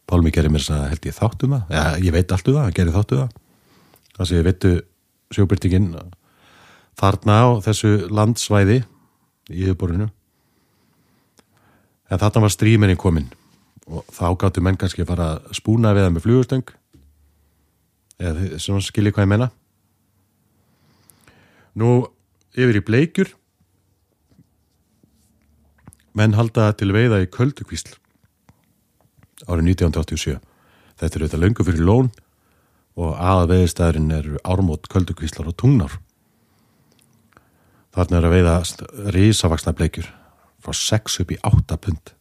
[0.05, 1.73] Pálmi gerir mér þess að held ég þáttu um það.
[1.73, 3.39] Ja, ég veit allt um það, hann gerir þáttu um það.
[4.15, 4.73] Þannig að ég veitu
[5.35, 5.87] sjóbyttingin
[6.95, 8.83] þarna á þessu landsvæði
[9.51, 10.09] í yfirborinu
[12.09, 13.29] en þarna var stríminni komin
[13.85, 16.73] og þá gáttu menn kannski að fara að spúna við það með flugustöng
[18.25, 19.49] eða svona skilji hvað ég menna
[21.75, 21.91] nú
[22.55, 23.33] yfir í bleikjur
[26.15, 27.97] menn halda til veiða í Köldukvísl
[29.45, 30.37] árið 1987
[30.95, 32.11] þetta er auðvitað löngu fyrir lón
[32.95, 35.97] og aða veðistæðurinn er ármót Köldukvíslar og tungnar
[37.95, 38.53] Þarna er að veiða
[39.15, 40.07] rísavaksna bleikjur
[40.59, 42.11] frá 6 upp í 8 pund.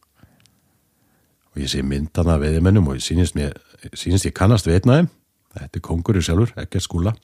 [1.55, 3.57] Og ég sé myndana veiðimennum og ég sínist, mér,
[3.91, 5.09] sínist ég kannast veitnaði.
[5.55, 7.15] Þetta er kongurur sjálfur, ekki skúla,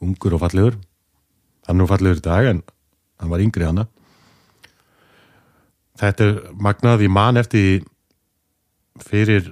[0.00, 0.80] ungur og fallegur.
[1.68, 2.64] Hann er fallegur í dag en
[3.20, 3.86] hann var yngri hana.
[6.00, 7.82] Þetta er magnað í mann eftir
[9.04, 9.44] fyrir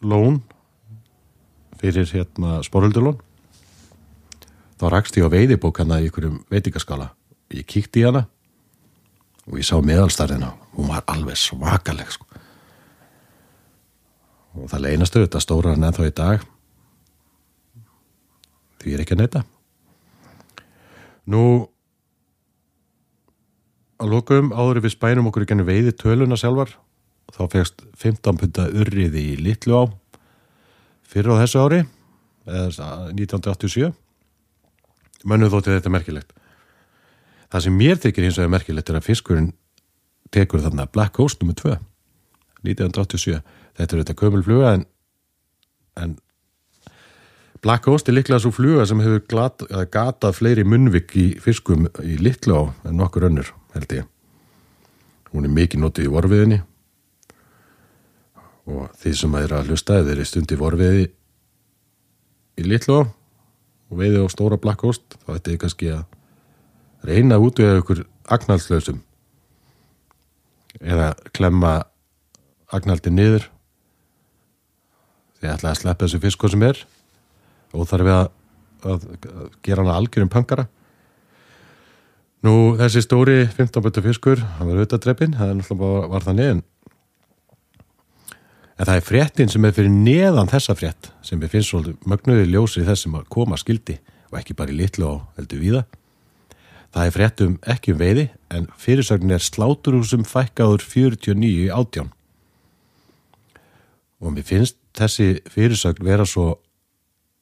[0.00, 0.40] lón,
[1.80, 3.20] fyrir hérna sporöldulón.
[4.80, 7.12] Þá rakst ég á veiðibók hann að ykkurum veitingaskala
[7.60, 8.26] ég kíkti í hana
[9.48, 12.26] og ég sá meðalstarðina hún var alveg svakaleg sko.
[14.52, 16.42] og það leinastu þetta stóra hann ennþá í dag.
[18.78, 19.44] Því ég er ekki að neyta
[21.30, 21.42] nú
[24.02, 26.74] að lókum áður við spænum okkur í gennu veiði töluna sjálfar
[27.32, 29.82] þá fegst 15 punta urriði í litlu á
[31.06, 31.82] fyrir á þessu ári
[32.48, 33.92] eða 1987
[35.28, 36.34] mönnum þótti þetta merkilegt
[37.52, 39.50] Það sem mér þykir hins vegar merkilegt er að fiskurinn
[40.32, 41.56] tekur þarna Black Coast nr.
[41.58, 41.74] 2
[42.62, 43.40] 1987.
[43.76, 44.84] Þetta er þetta kömulfluga en,
[46.00, 46.14] en
[47.62, 52.16] Black Coast er líklega svo fluga sem hefur glat, gatað fleiri munvik í fiskum í
[52.22, 54.08] litlu á en nokkur önnur held ég.
[55.32, 56.60] Hún er mikið notið í vorfiðinni
[58.72, 61.06] og því sem að er að hlusta eða er í stundi vorfiði
[62.62, 63.02] í litlu á
[63.92, 66.04] og veiði á stóra Black Coast þá ætti ég kannski að
[67.06, 69.00] reyna út við ykkur agnaldslausum
[70.80, 71.72] eða klemma
[72.72, 73.48] agnaldi niður.
[75.40, 76.84] Því ætla að sleppa þessu fisk hvað sem er.
[77.72, 78.30] Og þarf við að,
[78.86, 80.68] að, að gera hana algjörum pankara
[82.46, 86.38] nú þessi stóri 15 bötu fiskur, hann var auðvitað dreppin það er náttúrulega var það
[86.38, 86.62] neðin
[88.72, 92.48] en það er fréttin sem er fyrir neðan þessa frétt sem er finnst svolítið mögnuði
[92.50, 93.98] ljósið þessum að koma skildi
[94.32, 95.84] og ekki bara í litlu og heldur viða
[96.92, 102.12] Það er fréttum ekki um veiði en fyrirsögnin er sláturhúsum fækkaður 49 átján.
[104.20, 106.58] Og mér finnst þessi fyrirsögn vera svo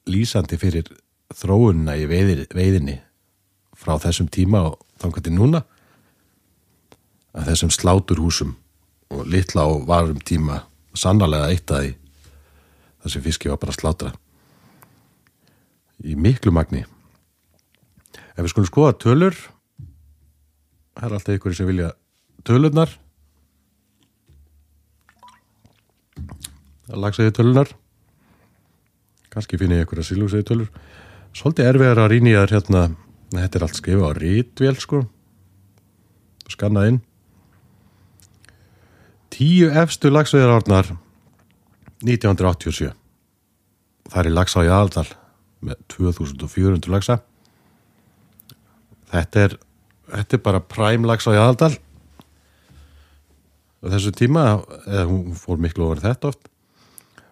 [0.07, 0.87] lýsandi fyrir
[1.35, 2.97] þróunna í veiðir, veiðinni
[3.77, 5.63] frá þessum tíma og til núna
[7.33, 8.55] að þessum sláturhúsum
[9.11, 10.61] og litla á varum tíma
[10.93, 11.93] sannarlega eitt að því
[13.03, 14.11] þessi fiski var bara slátra
[16.05, 16.83] í miklu magni
[18.41, 19.35] Ef við skulum skoða tölur,
[20.97, 21.91] það er alltaf ykkur sem vilja
[22.41, 22.95] tölurnar,
[26.89, 27.69] lagsæði tölunar
[29.31, 30.71] kannski finn ég einhverja sílúsæði tölur.
[31.37, 32.81] Svolítið erfiðar að rýna í þær hérna.
[33.31, 35.05] Þetta er allt skrifa á rítvél sko.
[36.51, 36.97] Skanna inn.
[39.31, 40.89] Tíu efstu lagsæðarárnar
[42.01, 42.89] 1987
[44.09, 45.07] það er í lagsá í aðaldal
[45.61, 47.21] með 2400 lagsa
[49.11, 49.57] þetta er
[50.11, 51.73] þetta er bara præm lagsá í aðaldal
[53.81, 54.45] á þessu tíma
[54.85, 56.49] eða hún fór miklu over þetta oft.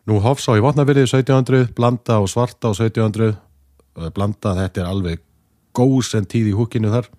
[0.10, 3.36] Nú Hofsá í Votnafyrði 1700, Blanda og Svarta á 1700
[4.00, 5.22] og Blanda þetta er alveg
[5.78, 7.10] góðs en tíð í húkinu þar.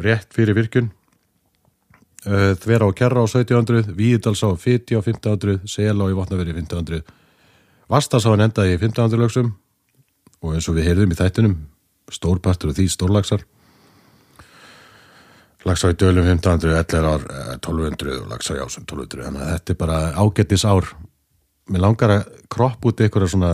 [0.00, 0.88] Rétt fyrir virkun
[2.22, 7.02] Þvera og Kjarra á 1700, Víðdalsá á 50 á 1500, Selá í Votnaveri 1500,
[7.90, 9.48] Vastasá en endaði í 1500 lögsum.
[10.42, 11.56] Og eins og við heyrðum í þættunum,
[12.10, 13.44] stórpartur og því stórlagsar.
[15.62, 19.52] Lagsá í dölum 1500, 11 ár, eh, 1200 og lagsá í ásum 1200, þannig að
[19.52, 20.88] þetta er bara ágættis ár.
[21.70, 23.52] Mér langar að kropp út einhverja svona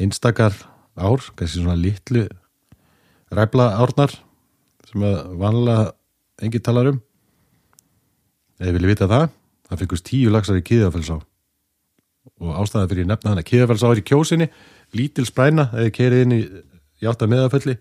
[0.00, 0.54] einstakar
[0.96, 2.26] ár, kannski svona litlu
[3.30, 4.14] ræfla árnar
[4.90, 5.92] sem að vanlega
[6.42, 7.00] enginn talar um
[8.60, 9.26] eða vilja vita það
[9.68, 11.20] það fengust tíu lagsar í Kíðafellsá
[12.40, 14.48] og ástæða fyrir nefna hana Kíðafellsá er í kjósinni,
[14.96, 16.42] lítil spræna eða keirið inn í
[17.00, 17.78] játta meðafölli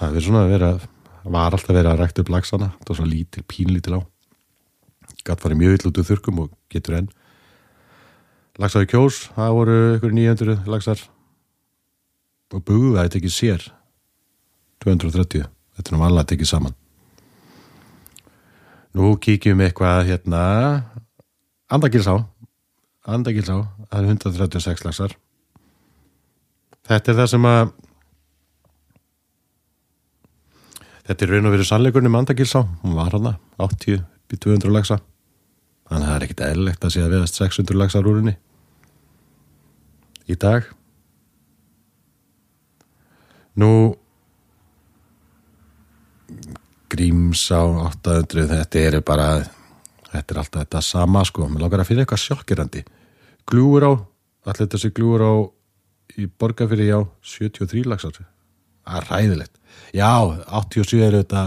[0.00, 0.70] það er svona að vera
[1.24, 4.00] var alltaf verið að rækta upp lagsana það var svona lítil, pínlítil á.
[5.26, 7.10] Gatt farið mjög vill út úr þurkum og getur enn.
[8.60, 11.02] Lagsar í kjós, það voru ykkur 900 lagsar
[12.50, 13.66] og bugðu það þetta ekki sér
[14.80, 15.44] 230,
[15.76, 16.76] þetta er nú alveg að tekið saman.
[18.96, 20.42] Nú kíkjum eitthvað hérna
[21.70, 22.16] Andagilsá.
[23.06, 23.60] Andagilsá,
[23.90, 25.20] það er 136 lagsar
[26.88, 27.62] þetta er það sem að
[31.10, 32.64] þetta er raun og verið sannleikurinn um Andagilsá.
[32.84, 35.00] Hún var hana, 80 bí 200 lagsa
[35.90, 38.36] þannig að það er ekkit eðlilegt að sé að viðast 600 lagsar úr henni
[40.30, 40.68] í dag.
[43.58, 43.72] Nú
[46.90, 47.58] Grímsá
[47.90, 49.26] 800, þetta er bara
[50.10, 51.48] þetta er alltaf þetta sama sko.
[51.50, 52.84] Mér langar að finna eitthvað sjokkirandi.
[53.50, 53.92] Glúur á,
[54.50, 55.32] allir þessi glúur á
[56.18, 58.20] í borgarfyrir já 73 lagsar,
[58.86, 59.54] það er ræðilegt
[59.94, 60.10] já,
[60.48, 61.44] 87 er þetta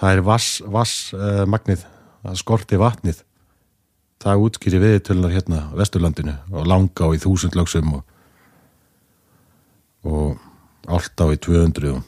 [0.00, 1.44] það er vass, vass uh,
[2.20, 3.24] það skorti vatnið.
[4.20, 8.02] Það útskýri viðtölunar hérna á Vesturlandinu og langa á í þúsund lagsum og,
[10.04, 12.02] og allt á í 200 og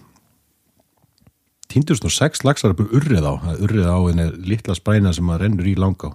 [1.73, 5.71] týndust nú sex lagsar upp urrið á urrið á henni litla spræna sem að rennur
[5.71, 6.13] í langa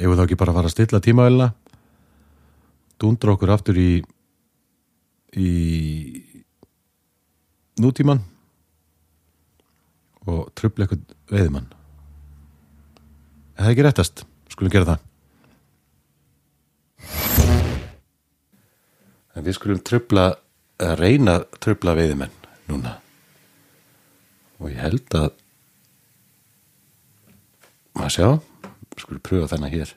[0.00, 1.52] ef við þá ekki bara fara að stilla tímavelina
[3.04, 3.88] dundra okkur aftur í
[5.34, 5.50] í
[7.82, 8.20] nútíman
[10.24, 11.72] og tröfla eitthvað veiðmann
[13.54, 14.24] það er ekki réttast?
[14.52, 15.00] Skulum gera það.
[19.34, 20.26] En við skulum tröfla
[20.82, 22.34] að reyna tröfla veiðmenn
[22.68, 22.96] núna.
[24.60, 25.30] Og ég held að
[27.94, 28.28] maður sjá
[29.00, 29.94] skulum pröfa þennan hér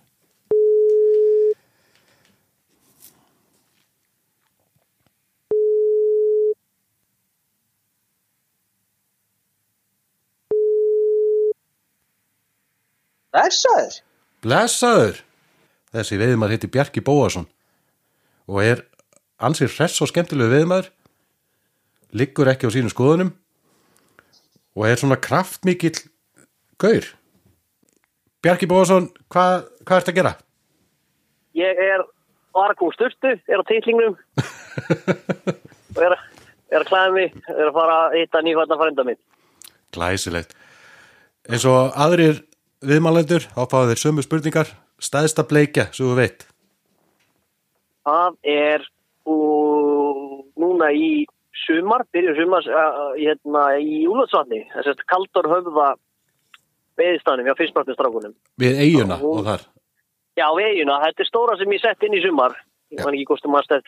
[13.36, 13.98] Blessaður.
[14.46, 15.24] Blessaður
[15.96, 17.48] þessi veiðmaður heiti Bjarki Bóasson
[18.48, 18.84] og er
[19.44, 20.92] ansið hress og skemmtilegu veiðmaður
[22.18, 23.34] liggur ekki á sínum skoðunum
[24.78, 25.96] og er svona kraftmikill
[26.80, 27.08] gaur
[28.46, 30.34] Bjarki Bóasson, hvað hva ert að gera?
[31.58, 32.04] Ég er
[32.56, 34.16] vargú styrtu, er á titlingnum
[35.98, 36.16] og er,
[36.70, 39.20] er að klæða mig, er að fara að hitta nýfætna frænda minn.
[39.96, 40.54] Glæsilegt
[41.48, 42.44] eins og aðrir
[42.86, 44.70] viðmálendur áfáðu þeir sömu spurningar
[45.02, 46.46] stæðsta bleikja, svo þú veit
[48.08, 48.86] Það er
[49.28, 51.26] úr, núna í
[51.66, 55.88] sumar, byrjun sumars uh, hérna í Úlfarsvatni, þess að kaldur höfða
[56.98, 58.34] veðistanum, já fyrstmartinstrákunum.
[58.62, 59.66] við eiguna hún- og þar
[60.38, 62.54] Já, veðjuna, þetta er stóra sem ég sett inn í sumar.
[62.94, 63.26] Ég man ekki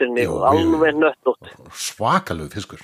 [0.02, 1.52] henni Jú, og alveg nöttótt.
[1.72, 2.82] svakalegu fiskur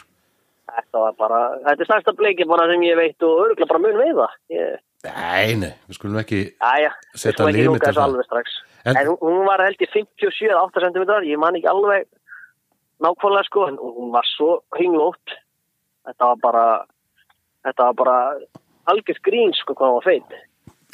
[0.69, 3.97] Þetta var bara, þetta er stærsta bleiki bara sem ég veit og örgulega bara mun
[3.97, 4.27] veiða.
[4.53, 8.57] Ég, Nei, nei, við skulum ekki Æja, við skulum ekki lúka þessu alveg strax.
[8.85, 12.05] En- En, hún, var held í 57-8 cm, ég man ekki alveg
[13.01, 15.37] nákvæmlega sko, en hún var svo hringlótt.
[16.05, 16.65] Þetta var bara,
[17.65, 18.17] þetta var bara
[18.93, 20.35] algjörð grín sko hvað hún var feitt.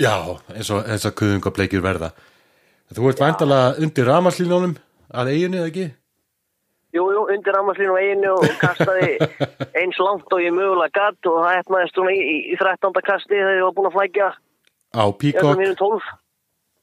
[0.01, 0.15] Já,
[0.55, 2.13] eins og, og kuðungableikir verða
[2.91, 4.73] Þú ert væntalega undir ramaslínunum
[5.15, 5.85] að eiginu, eða ekki?
[6.91, 9.13] Jú, jú, undir rammarslínu og einu og kastaði
[9.79, 12.97] eins langt og ég mögulega gatt og það hefnaðist svona í, í 13.
[13.07, 14.27] kasti þegar ég var búin að flækja.
[14.91, 15.03] Á
[15.79, 16.11] 12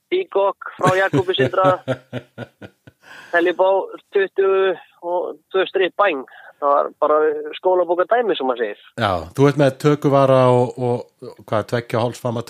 [0.09, 1.71] Peacock frá Jakobi Sindra.
[3.35, 3.69] Helibá
[4.17, 6.25] 20 og 2 strip bæng.
[6.59, 7.19] Það var bara
[7.55, 8.81] skólabóka dæmi sem maður segir.
[8.99, 11.05] Já, þú ert með tökuvara og, og,
[11.47, 12.43] hvað, tveggja hálsfama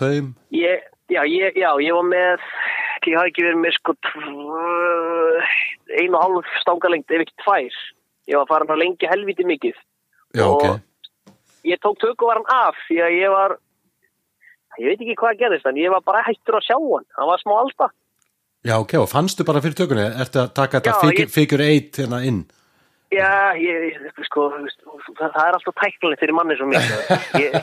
[0.54, 2.46] ég, já, já, ég var með
[3.10, 3.94] ég hafi ekki verið með sko
[5.98, 7.78] einu hálf stangalengt ef ekki tvær
[8.28, 9.76] ég var farin að lengja helviti mikið
[10.36, 11.34] Já, Og- ok,
[11.64, 13.56] ég tók tökuvaran af því að ég var
[14.78, 17.40] ég veit ekki hvað gerðist en ég var bara hættur að sjá hann hann var
[17.42, 17.94] smá alltaf
[18.68, 21.96] já, ok, og fannstu bara fyrir tökunni ertu að taka þetta figure, ég- figure eight
[22.02, 22.44] hérna inn
[23.08, 24.50] Já, ég, ég- sko,
[25.16, 26.98] það, er alltaf tæknilegt fyrir manni svo mikið.
[27.40, 27.54] Ég,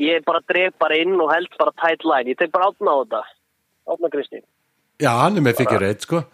[0.00, 2.32] ég bara dref bara inn og held bara tight line.
[2.32, 3.20] Ég tek bara átna á þetta.
[3.92, 4.40] Átna Kristi.
[5.02, 6.24] Já, hann er með figure eight, sko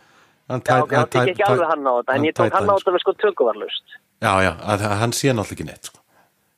[0.50, 2.68] hann Já, tæ- ok, hann tek ekki alveg hann á þetta, en ég tók hann
[2.68, 3.96] á þetta með sko tökuvarlust.
[4.20, 5.98] Já, já, að, að hann sé náttúrulega ekki neitt, sko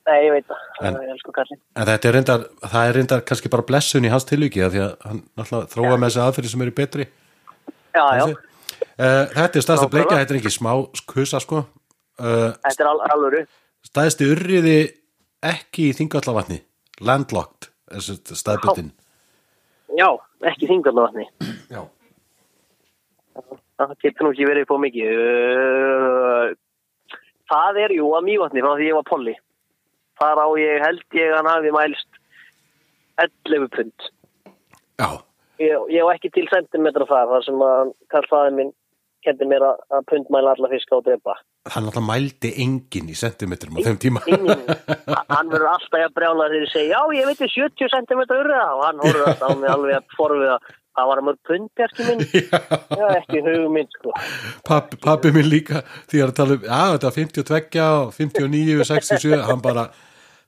[0.02, 0.62] Nei, ég veit það.
[0.82, 1.58] En- En, elsku kallin.
[1.78, 4.80] En þetta er reyndar, það er reyndar kannski bara blessun í hans tilviki af því
[4.82, 7.06] að hann náttúrulega þróa með þessi aðferði sem eru betri
[7.94, 8.26] Já, já,
[8.98, 9.90] Uh, þetta er stærsta Nákvæmlega.
[9.94, 10.72] bleikja, þetta er ekki smá
[11.06, 13.42] kusa sko uh, þetta er al alvöru.
[13.86, 14.74] stæðsti urriði
[15.42, 16.58] ekki í þingallavatni
[17.00, 18.90] landlocked, þessi staðbyttin
[19.96, 20.08] Já,
[20.50, 21.26] ekki þingaldavatni.
[21.72, 21.82] Já.
[23.80, 25.22] Það getur nú ekki verið på mikið.
[25.22, 26.52] Uh,
[27.52, 29.34] Það er jú að mývatni frá því ég var polli.
[30.20, 32.20] Þar á ég held ég hann hafi mælst
[33.20, 34.08] 11 pund.
[35.02, 35.08] Já,
[35.60, 38.70] Ég, ég var ekki til sentimetra þar, þar sem að Karl fæði minn
[39.24, 41.38] kendi mér að, pundmæla alla fiska og drepa.
[41.72, 44.22] hann alltaf mældi engin í sentimetrum á þeim tíma.
[45.34, 48.62] hann verður alltaf að brjála þegar ég segi, já, ég veit ég 70 centimetra urða
[48.76, 50.56] og hann horfður alltaf á mig alveg að forviða
[50.92, 52.22] það var mörg pundberki minn.
[53.00, 54.12] Já, ekki hugmynd, sko.
[54.68, 58.90] pappi, pappi minn líka því að tala um, já þetta var 52 og 59 og
[58.90, 59.86] 67, hann bara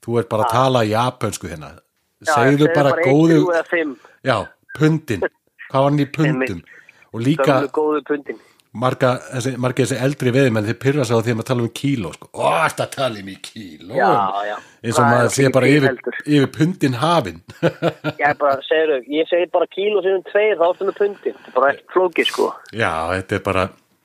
[0.05, 1.75] þú ert bara að tala japansku hérna.
[2.25, 3.95] Já, segðu bara einn, góðu
[4.25, 4.37] já,
[4.77, 5.25] pundin,
[5.71, 6.61] hvað var hann í pundum?
[7.15, 8.41] Og líka góðu pundin.
[8.75, 12.11] Marga, þessi, marga þessi eldri veðimenn þeir pyrra á því að maður tala um kíló
[12.15, 12.29] sko.
[12.35, 13.95] ó, þetta tala um í kíló
[14.85, 19.69] eins og maður sé bara yfir, yfir pundin hafin Ég bara, segir ég segi bara
[19.71, 21.37] kíló sinum tveir, þá ertu með pundin.
[21.39, 22.49] Þetta er bara ekki flókið, sko.
[22.75, 23.65] já, þetta er bara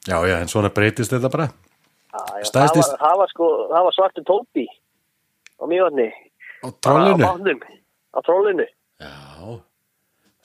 [0.09, 1.49] já, já, en svona breytist þetta bara
[2.09, 4.63] Já, já, það, var, það, var, sko, það var svartu tópi
[5.59, 6.07] á mjögni.
[6.65, 7.25] á trollinu
[8.09, 8.65] Á trollinu.
[9.01, 9.11] já,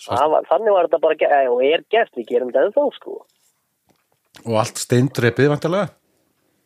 [0.05, 3.14] Var, þannig var þetta bara, og er gert, við gerum þetta ennþá, sko.
[4.47, 5.92] Og allt steindreipið vantarlega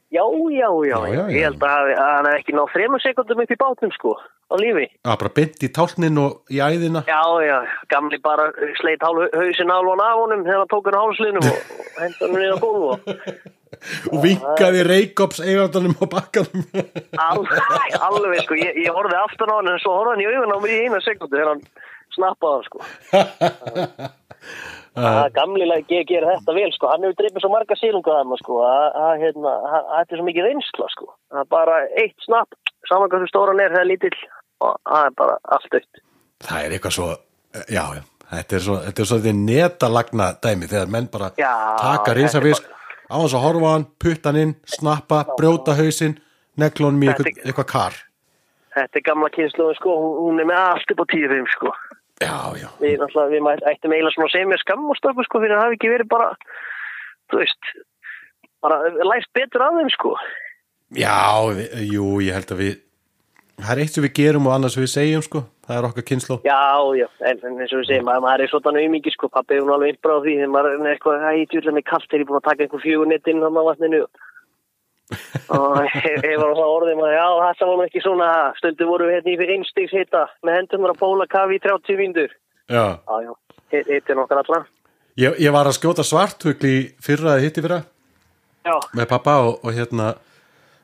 [0.08, 1.24] Já, já, já, Já, já, já.
[1.36, 4.14] ég held að, hann hef ekki náð þremur sekundum upp í bátnum, sko,
[4.48, 4.86] á lífi.
[5.04, 7.58] að bara beint í tálnin og í æðina Já, já,
[7.92, 8.46] gamli bara
[8.80, 11.60] sleit hálf, hausin alvan af honum þegar hann tók hann hálslinum og,
[12.00, 13.04] henda hann niður á gólfu og
[14.08, 16.64] og vinkaði reikops eigandanum á bakkanum
[17.28, 20.56] alveg, alveg, sko, ég, ég horfði aftan á hann en svo horfði hann í augun
[20.56, 21.62] á mig í eina sekundu þegar hann
[22.16, 22.80] snappaði sko.
[25.04, 28.58] Það gamli lagi ger þetta vel, sko, hann hefur dreipið svo marga sílunga þarna, sko,
[28.66, 31.08] að, að, hérna, að, að þetta er svo mikið reynsla, sko.
[31.34, 34.14] Er bara eitt snapp, saman hvað þú stóran er, það er lítill
[34.64, 36.02] og það er bara allt aukt.
[36.48, 37.08] það er eitthvað svo
[37.68, 37.84] já,
[38.32, 42.20] þetta er svo, þetta er svo þetta netalagna dæmi þegar menn bara Já, taka er
[42.22, 42.68] risafisk
[43.08, 46.18] á hans að horfa hann, putta hann inn snappa, brjóta hausinn
[46.58, 47.98] neklunum í eitthvað, eitthvað kar.
[48.74, 51.72] Þetta er gamla kynsluðum, sko, hún, er með allt upp á fimm, sko.
[52.22, 55.60] Já, já, Við, við ættum eiginlega svona segja mér skam og stöfu, sko, fyrir að
[55.60, 56.28] það hafi ekki verið bara,
[57.30, 57.72] þú veist,
[58.64, 58.80] bara
[59.12, 60.14] læst betur af þeim, sko.
[60.98, 61.16] já
[61.54, 61.64] við,
[61.94, 62.76] jú, ég held að við
[63.58, 66.08] það er eitt sem við gerum og annars sem við segjum sko, það er okkar
[66.10, 66.62] kynslu Já,
[66.98, 69.74] já, en, en eins og við segjum, maður, er svona auðmikið, sko, pappi er hún
[69.74, 72.30] alveg innbráð því, þegar maður er eitthvað, það er tjúlega með kallt, þegar ég er
[72.30, 74.27] búin að taka einhver fjögur nettinn á vatninu og ég ég var á það
[75.48, 80.58] orðið maður, já, þetta var nú ekki svona, stundu voru hérna í einstigs hitta, með
[80.60, 82.34] hendurnar að bóla kafi í 30 vindur.
[82.68, 83.32] já, Já, já,
[83.72, 84.64] hitt hitt er nokkar allra.
[85.16, 87.82] ég, ég var að skjóta svartfugl í fyrra hitti fyrra
[88.66, 90.14] Já, með pappa og, og hérna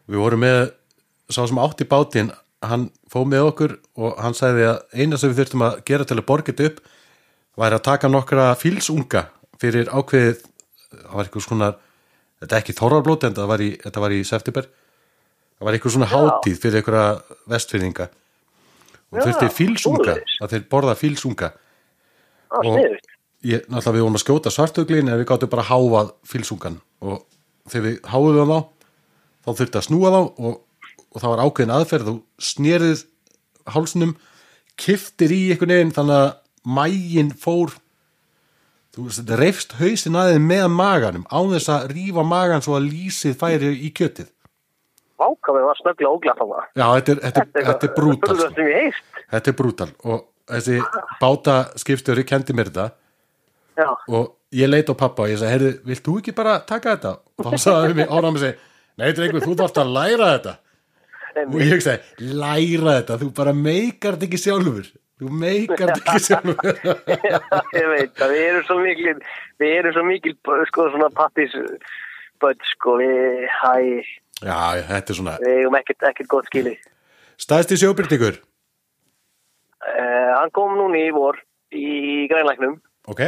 [0.09, 0.73] við vorum með
[1.29, 2.33] sá sem átti bátinn
[2.65, 6.17] hann fóð með okkur og hann sagði að eina sem við þurftum að gera til
[6.17, 6.79] að borga þetta upp
[7.61, 9.27] væri að taka nokkra fílsunga
[9.61, 10.41] fyrir ákveðið
[10.95, 11.69] það var eitthvað svona
[12.45, 14.69] þetta er ekki þorrarblót en var í, þetta var í september.
[15.55, 18.07] Það var eitthvað svona hátíð fyrir einhverja vestfyrðinga
[19.15, 21.51] og Já, þurfti fílsunga að þeir borða fílsunga.
[22.51, 23.11] Það Og- er sniðut.
[23.45, 26.81] ég, náttúrulega við vorum að skjóta svartuglin en við gáttum bara að háað fílsungan.
[27.03, 27.25] Og
[27.71, 28.59] þegar við háðum þá
[29.45, 30.61] þá þurfti að snúa þá og,
[31.15, 32.11] og það var ákveðin aðferð.
[32.11, 32.17] Þú
[32.51, 33.05] snerið
[33.75, 34.17] hálsnum
[34.77, 36.35] kiftir í einhvern veginn þannig að
[36.65, 37.75] mægin fór
[38.95, 42.89] þú veist, þetta reyfst hausin aðeins með maganum á þess að rífa magan svo að
[42.93, 44.31] lýsið færi í kjötið
[45.25, 46.65] Vákafið var snögglega óglætt á það.
[46.75, 48.69] já, þetta er, þetta er, þetta er brútal sko.
[49.35, 50.79] þetta er brútal og þessi
[51.23, 52.91] báta skipstjóri kendi mér þetta
[53.75, 56.93] Já, og ég leit á pappa og ég sagði, heyrðu, vilt þú ekki bara taka
[56.95, 57.11] þetta?
[57.43, 58.59] Og þá sagði mér, ára með segi,
[59.03, 60.53] nei, drengur, þú þarft að læra þetta.
[61.49, 64.87] Og ég sagði, læra þetta, þú bara meikar þetta ekki sjálfur.
[65.23, 66.81] Þú meikar þetta ekki sjálfur.
[67.79, 69.15] ég veit að við erum svo mikil,
[69.63, 70.35] við erum svo mikil,
[70.71, 71.55] sko, svona pappis
[72.43, 73.75] börn, sko, við, hæ,
[74.43, 74.59] Já,
[74.91, 76.75] þetta er svona, við eigum ekkert, ekkert gott skili.
[77.39, 78.41] staðst í sjóbyrtingur.
[79.85, 81.39] Uh, hann kom núna í vor
[81.71, 82.81] í greinlæknum.
[83.11, 83.27] Ok,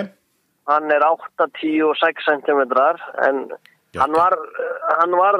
[0.66, 2.60] Hann er 8-10-6 cm
[3.22, 3.36] en
[3.94, 4.00] Já.
[4.02, 5.36] hann var, eh, hann var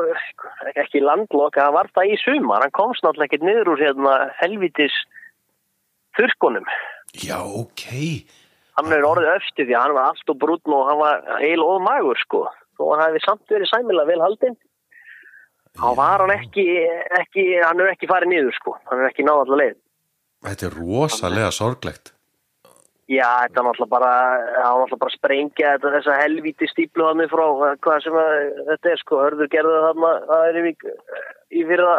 [0.79, 2.63] ekki landlokk, hann var það í sumar.
[2.63, 4.95] Hann komst náttúrulega ekkert niður úr hérna helvitis
[6.19, 6.69] þurrkonum.
[7.17, 7.87] já, ok.
[8.77, 11.63] Hann er orðið öfti því að hann var allt og brúnn og hann var heil
[11.65, 12.43] og magur sko.
[12.77, 14.59] Þó hann hefði samt verið sæmilega vel haldinn.
[15.77, 16.67] Þá var hann ekki,
[17.21, 18.77] ekki, hann er ekki farið niður sko.
[18.91, 19.79] Hann er ekki náð allar leið.
[20.47, 22.13] Þetta er rosalega sorglegt.
[23.07, 27.07] Já, þetta er náttúrulega bara, hann var náttúrulega bara að sprengja þetta, þessa helvíti stíplu
[27.07, 27.45] hann frá,
[27.87, 28.39] hvað sem að,
[28.73, 30.01] þetta er sko, hörður gerðu það
[30.31, 30.73] það er í,
[31.55, 31.93] í fyrra,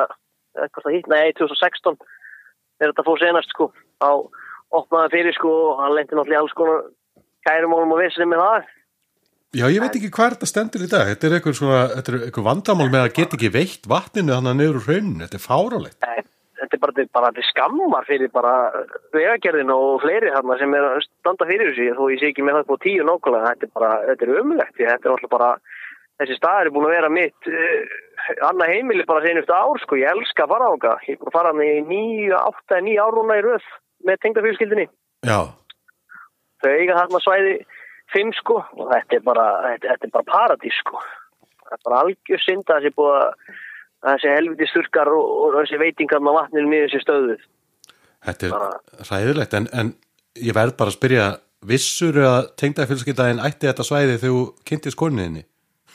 [0.57, 1.95] eh, hvað það hitt, nei, 2016,
[2.82, 3.70] er þetta fór senast sko,
[4.03, 4.11] á
[4.77, 6.87] opnaði fyrir sko, og hann lendi náttúrulega alls konar
[7.47, 8.73] kærumálum og vissinni með það.
[9.57, 11.07] Já, ég veit ekki hvað þetta stendur í dag.
[11.07, 14.67] Þetta er eitthvað, svona, þetta er eitthvað vandamál með að geta ekki veitt vatninu þannig
[14.67, 15.21] að úr hrauninu.
[15.23, 16.03] Þetta er fárálegt.
[16.03, 16.25] Nei,
[16.57, 18.53] Þetta er bara, bara þetta er skammar fyrir bara
[19.13, 22.57] vegagerðin og fleiri þarna sem er að standa fyrir þessu, þó ég sé ekki með
[22.57, 25.49] það på tíu nákvæmlega, þetta er bara, þetta er ömulegt, því þetta er alltaf bara,
[26.17, 27.95] þessi staðar er búin að vera mitt uh,
[28.49, 31.37] annað heimili bara senustu ár, sko, ég elska að fara ánga, ég er búin að
[31.37, 33.69] fara hann í nýju, átta, nýju ár núna í röð
[34.05, 34.87] með tengdafjölskyldinni,
[35.25, 37.55] þau eiga þarna svæði
[38.13, 41.01] fimm, sko, og þetta er bara, þetta, þetta er bara paradís, sko,
[41.65, 43.57] það er bara algjör synda þessi búið að
[44.07, 47.43] þessi helviti sturkar og, og þessi veitingarna á vatninu miður þessi stöðuð.
[48.27, 49.93] þetta er ræðilegt en, en
[50.37, 51.27] ég verð bara að spyrja
[51.67, 55.43] vissur að tengdafélskiptaðin ætti þetta svæði þegar þú kynntist koninni?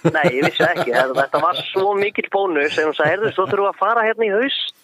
[0.16, 0.90] Nei, ég vissi ekki.
[0.90, 4.74] Þetta, var svo mikill bónus en hún sagði, svo þurfum að fara hérna í haust.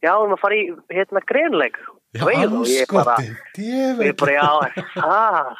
[0.00, 0.64] Já, við erum að fara í
[0.96, 1.76] hérna greinleg.
[2.16, 3.16] Já, Veið, og ég bara,
[3.60, 5.50] ég bara, já, það,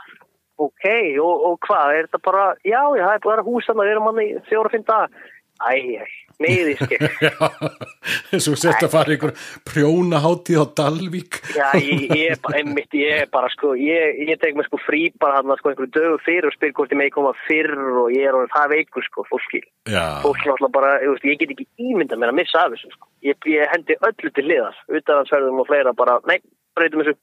[0.67, 0.87] ok,
[1.23, 3.89] og, og hvað, er þetta bara, já, já, það er búin að vera hús þannig,
[3.89, 5.21] við erum hann í fjóra-fimm dag.
[6.37, 6.99] Æ, æ, neyðiski.
[7.27, 9.33] Já, svo sett að fara ykkur
[9.69, 11.41] prjónaháttíð á Dalvík.
[11.57, 15.41] Já, ég, ég einmitt, ég er bara, sko, ég, ég tek mér sko frí bara
[15.41, 17.73] hann, sko, einhverju dögu fyrir og spyr hvort ég megi koma fyrr
[18.05, 19.63] og ég er orðin það veikur, sko, fólki.
[19.89, 23.09] Já, fólk náttúrulega bara, ég, get ekki ímynda mér að missa af þessu sko.
[23.27, 26.39] ég, hendi öllu til liðar utanansverðum og fleira bara, nei,
[26.77, 27.17] breytum þessu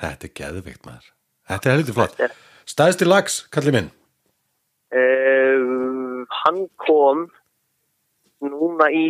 [0.00, 1.12] þetta er geðvikt maður.
[1.50, 2.18] Þetta er heldur flott.
[2.18, 3.88] Þetta Stæðst í lags, kallið minn.
[4.94, 7.26] uh, hann kom
[8.52, 9.04] núna í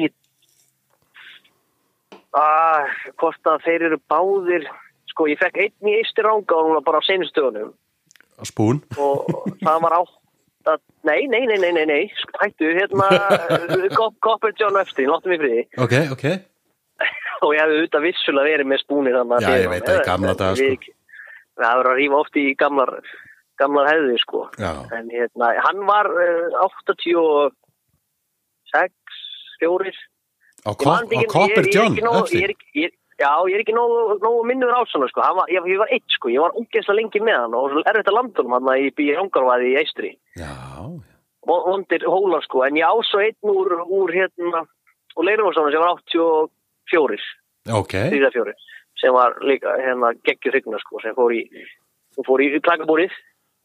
[2.35, 2.89] að
[3.20, 4.64] hvort að þeir eru báðir
[5.12, 7.70] sko, ég fekk einn í eistir ánga og núna bara á seinustugunum
[8.35, 8.80] Á spún.
[8.99, 9.28] og
[9.62, 10.16] það var átt
[10.72, 13.07] að, nei, nei, nei, nei, nei, nei sko, hættu, hérna
[13.99, 16.24] Cop- Copper John Epstein, láttu mig friði Ok, ok.
[17.45, 20.35] og ég hefði auðvitað vissulega verið með spúni þannig Já, ég veit það í gamla
[20.41, 20.93] daga, sko.
[21.55, 22.91] Það verður að rífa oft í gamlar,
[23.62, 24.41] gamlar hefði, sko.
[24.59, 24.72] Já.
[24.99, 27.53] En hérna, hann var uh, 86,
[29.64, 29.96] fjórir.
[30.64, 32.54] Á, Ég Copper ég- ég er John, ég er
[32.84, 35.20] ég- Já, ég er ekki nógu, minnur á svona, sko.
[35.22, 36.28] Var, ég, ég var eitt, sko.
[36.28, 39.76] Ég var ungeðslega lengi með hann og að landa honum hann í býja Hjóngarvaði í
[39.78, 40.10] Eistri.
[40.36, 40.50] Já.
[41.46, 42.64] Vondir hólar, sko.
[42.66, 44.66] En ég á svo einn úr, úr hérna,
[45.16, 47.22] og Leirumvarssonu sem var 84
[47.70, 48.54] Ok, þrýða fjóri
[49.00, 51.44] sem var líka hérna geggjur hrygna sko sem fór í
[52.18, 53.14] hún fór í klakabúrið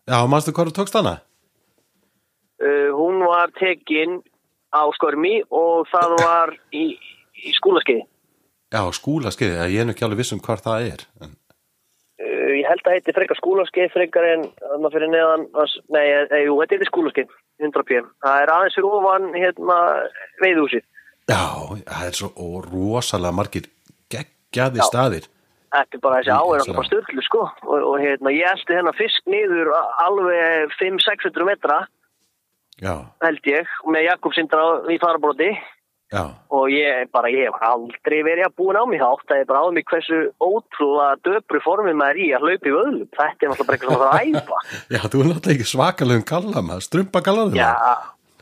[0.07, 1.15] já, manstu hvað þú tókst hana?
[2.63, 4.21] uh, hún var tekin
[4.73, 6.85] á skörmi og það var í,
[7.41, 8.05] í skúlaskeiði
[8.69, 11.03] Já, skúlaskeiði, ég er nú ekki alveg viss um hvað það er.
[11.25, 11.31] En,
[12.21, 15.47] uh, ég held að heiti frekar skúlaskeið frekar en þarna fyrir neðan
[15.95, 17.33] nei, e, jú, þetta heiti skúlaskeið
[17.65, 19.79] 100 p það er aðeins fyrir ofan hérna
[20.43, 20.85] veiðhúsið
[21.29, 21.41] já,
[21.89, 23.69] það er svo rosalega margir
[24.13, 25.27] geggjaði staðir.
[25.69, 28.53] Þetta er bara þessi á er Mikið alltaf bara styrlu sko og, og hérna ég
[28.53, 29.73] eldi hennar fisk niður
[30.05, 31.83] alveg 5-600 metra
[33.25, 35.51] held ég með Jakob Sindra í farabróti
[36.49, 39.61] og ég bara, ég hef aldrei verið að búin á mig átt að ég bara
[39.61, 43.09] á mig hversu ótrúlega döpru formið maður í að hlaupa í vöðlum.
[43.13, 44.61] Þetta er náttúrulega bara eitthvað að æfa.
[44.95, 47.73] Já, þú er náttúrulega ekki svakalegum galla maður, strumpa gallaðum já,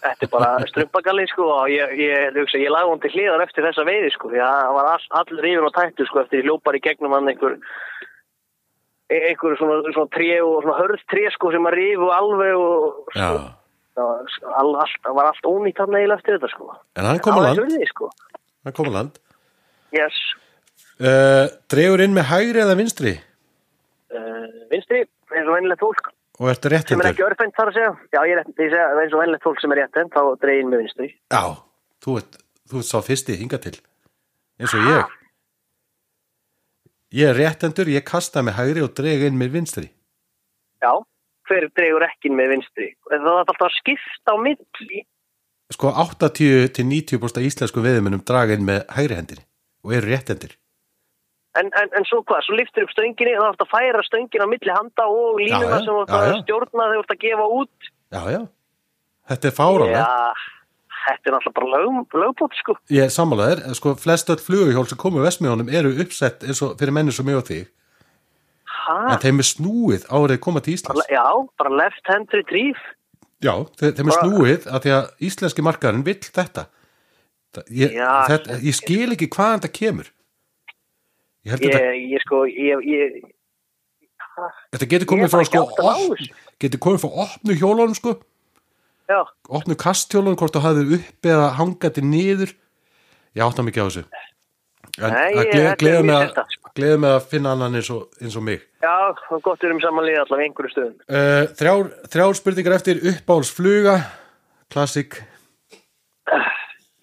[0.04, 3.68] þetta er bara strumpagalli sko og ég, ég, ég, ég lagði hún til hliðar eftir
[3.68, 4.32] þessa veiði sko.
[4.32, 7.16] Því að það var all, allir yfir og tættu sko eftir ég hljópar í gegnum
[7.18, 7.58] hann einhver
[9.12, 13.18] e- einhver svona, svona tré og svona hörð tré sko sem að rifu alveg og
[13.18, 13.30] Já,
[13.98, 17.24] það var, all, all, það var allt ónýtt hann eiginlega eftir þetta sko en hann
[17.26, 18.10] kom á land, virði, sko.
[18.68, 19.18] hann kom á land.
[19.96, 20.20] yes.
[20.98, 23.18] Uh, dregur inn með hægri eða vinstri?
[24.14, 27.94] uh, vinstri, eins og venilegt fólk Og ertu sem er ekki örfend þar að segja.
[28.14, 30.68] Já, ég, er, rétt- ég segja eins og venilegt fólk sem er réttend, þá dregin
[30.70, 31.08] með vinstri.
[31.34, 31.42] Já,
[32.06, 32.38] þú ert,
[32.70, 33.74] þú ert sá fyrsti hinga til.
[34.62, 35.16] Eins og ég.
[37.18, 39.88] Ég er réttendur, ég kasta með hægri og dreg inn með vinstri.
[40.84, 40.92] Já,
[41.48, 42.90] hver dregur ekki með vinstri?
[43.10, 45.04] Það er alltaf að skipta á milli.
[45.74, 49.46] Sko 80 til 90% íslensku veðumunum draga inn með hægri hendinni
[49.84, 50.54] og eru réttendur.
[51.58, 54.44] En, en, en svo hvað, svo liftur upp stönginni og það er að færa stöngin
[54.46, 56.36] á milli handa og línuna Já, já, sem já, að já.
[56.44, 57.90] stjórna þegar ert að gefa út.
[58.14, 58.42] Já, já.
[59.32, 60.04] Þetta er fáralega.
[60.04, 60.60] Já,
[61.08, 62.76] þetta er náttúrulega bara lög, lögbótt, sko.
[62.94, 67.16] Ég sammálaðir, sko flest öll fluguhjól sem komu vesmiðunum eru uppsett eins og fyrir menni
[67.16, 67.66] sem ég og þig.
[68.88, 71.08] Ha, En þeim er snúið árið koma til Íslands.
[71.12, 71.24] já,
[71.60, 72.80] bara left hand retrieve.
[73.44, 76.68] Já, þe- þeim er Bara- snúið að því að íslenski markaðurinn vill þetta.
[77.74, 80.08] Ég, Já, þetta, ég skil ekki hvaðan þetta kemur.
[81.46, 83.22] Ég held Ég, þetta, ég sko, ég, ég,
[84.76, 86.28] þetta getur komið frá bara sko, að opn,
[86.62, 88.14] getur komið frá opnu hjólunum sko,
[89.10, 89.20] já,
[89.50, 92.54] opnu kasthjólunum hvort þú hafðir upp eða hangandi niður.
[93.38, 94.06] Ég átta mikið á þessu.
[94.98, 97.80] En Nei, það ég- gle- þetta gleður mjög mig að- gleður mig að finna annan
[97.80, 98.62] eins og, eins og mig.
[98.84, 98.96] já,
[99.34, 101.00] gott við erum samanlega allavega einhverju stöðum.
[101.10, 103.98] Uh, þrjár, þrjár spurningar eftir uppáhalsfluga,
[104.74, 105.20] klassik,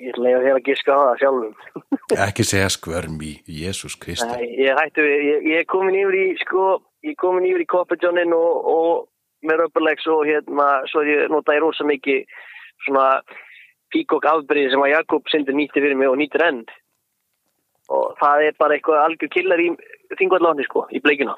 [0.05, 1.85] Ég ætla að þér að giska á það sjálfum.
[2.27, 4.49] ekki segja skvörm í Jésús Kristi.
[4.59, 6.65] Ég hættu við, ég, ég komin yfir í, sko,
[7.07, 11.65] ég komin yfir í Copperjohnin og, og með Röpperlegs og hérna, svo ég nota ég
[11.65, 12.25] rosa mikið
[12.85, 13.07] svona
[13.95, 16.75] píkokk afbyrði sem að Jakob sindur nýtti fyrir mig og nýttir end.
[17.93, 19.69] Og það er bara eitthvað algjör killar í
[20.19, 21.35] þingvallafni, sko, í bleikina.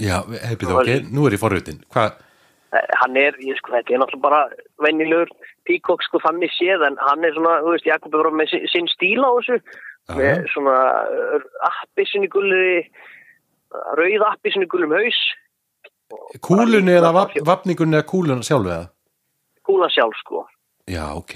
[0.00, 1.82] Já, hefði þú ok, nú er ég forrutin.
[1.92, 2.14] Hvað?
[2.72, 4.40] Eh, Hann er, ég sko, þetta er náttúrulega bara
[4.80, 5.28] vennilegur
[5.68, 8.88] píkokk, sko, þannig séð, en hann er svona, þú veist, Jakob er með sin- sinn
[8.88, 9.58] stíl á þessu,
[10.08, 10.76] Já, með svona
[11.68, 12.86] appi sinni gulli,
[13.98, 15.20] rauð appi sinni gullum haus.
[16.42, 18.88] Kúlunni eða vap, vapningunni eða kúlunni sjálfu eða?
[19.66, 20.46] Kúlan sjálf, sko.
[20.90, 21.34] Já, ok.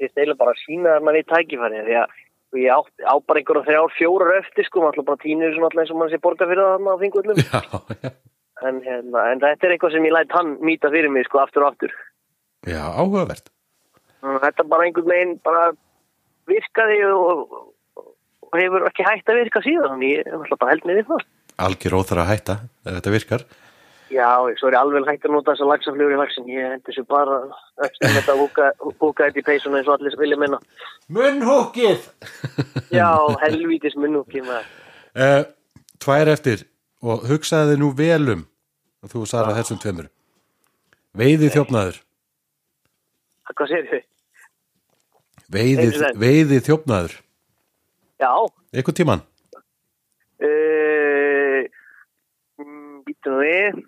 [0.00, 2.14] Ég steila bara að sína þar manni í tækifæri, því að
[2.60, 5.82] ég á, á bara einhverja þrjár, fjórar eftir, sko, maður ætla bara tínur svona alltaf
[5.82, 7.42] eins og mann sé borga fyrir það þarna á þingullum.
[7.44, 7.60] Já,
[8.04, 8.12] já.
[8.64, 11.66] En, hérna, en þetta er eitthvað sem ég læt hann mýta fyrir mig, sko, aftur
[11.66, 11.94] og aftur.
[12.70, 13.50] Já, áhugavert.
[14.24, 15.64] Þetta bara einhvern veginn bara
[16.48, 17.58] virkaði og,
[17.98, 21.26] og hefur ekki hægt að virka síðan, ég ætla bara að held mig við það.
[21.64, 22.56] Algjör óþara að hætta,
[22.88, 23.44] þetta virkar.
[24.12, 24.28] Já,
[24.60, 27.38] svo er ég alveg hægt að nota þessa lagsaflugur í vaksin, ég hendi þessu bara
[27.80, 28.66] að húka,
[29.24, 30.58] þetta í peysuna eins og allir vilja minna.
[31.08, 32.04] Munnhúkið!
[32.98, 33.08] Já,
[33.40, 34.68] helvítis munnúki maður.
[35.16, 35.42] Uh,
[36.04, 36.66] tvær eftir
[37.04, 38.42] og hugsaði þið nú vel um
[39.04, 40.10] og þú svarað þessum tveimur.
[41.16, 42.00] Veiði þjófnaður.
[43.54, 44.02] Hvað segir þau?
[45.54, 45.88] Veiði,
[46.18, 47.16] veiði þjófnaður.
[48.20, 48.32] Já,
[48.74, 49.24] Eitthvað tíman?
[50.44, 51.60] uh,
[53.06, 53.82] býtum við.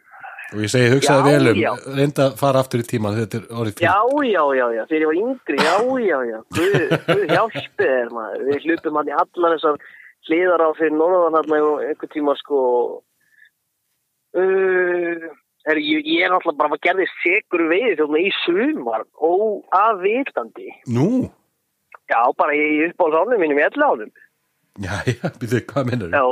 [0.54, 1.70] Og ég segi hugsaði Já, vel um, já.
[1.96, 3.86] reynda að fara aftur í tíman, þetta er orðið fyrir.
[3.88, 3.96] Já,
[4.30, 5.74] já, já, já, þegar ég var yngri, já,
[6.06, 6.76] já, já, Guð,
[7.08, 9.80] Guð hjálpi þér maður, við hlupum hann í allar þessar
[10.28, 12.60] hliðar á fyrir norðan hann og einhver tíma sko,
[14.38, 15.26] uh,
[15.66, 21.08] er, ég, ég er náttúrulega bara að gerði segur veiði þjóðna í sumar, óafvitandi, Nú?
[22.06, 24.14] já, bara ég upp á sánum mínum í elli ánum,
[24.76, 26.24] Já, já, byrju, hvað minnur já,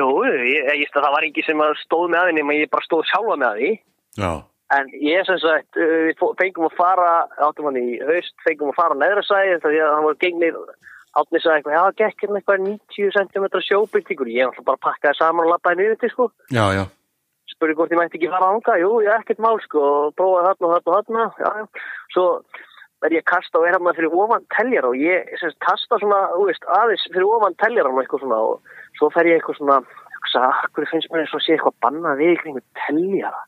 [0.00, 3.06] jú, ég, ég, það var ekki sem að stóð með aðeins, nema ég bara stóð
[3.10, 3.70] sjálfa með því.
[4.14, 4.32] Já,
[4.72, 7.08] En ég sem sagt, uh, við fengum að fara,
[7.44, 10.58] áttum hann í haust, fengum að fara neðra sæði því að hann var gengnir,
[11.20, 15.10] átni sagði eitthvað, já, gekk hérna eitthvað 90 cm sjóbyrtingur, ég ætla bara að pakka
[15.10, 16.28] það saman og lappaði niður til, sko.
[16.48, 16.84] já, já.
[17.52, 20.70] Spurði hvort ég mætti ekki fara ánga, jú, ég ekkert mál, sko, og prófaði þarna
[20.70, 21.84] og þarna og þarna, já.
[22.16, 22.26] Svo
[23.04, 25.28] verð ég að kasta og er hann fyrir ofan teljar og ég
[25.60, 29.58] kasta svona, veist, aðeins fyrir ofan teljar og eitthvað svona og svo fer ég eitthvað
[29.58, 29.80] svona,
[30.18, 33.42] hugsa, akkur finnst mér eins og sé eitthvað bannað við ykkur einhver teljara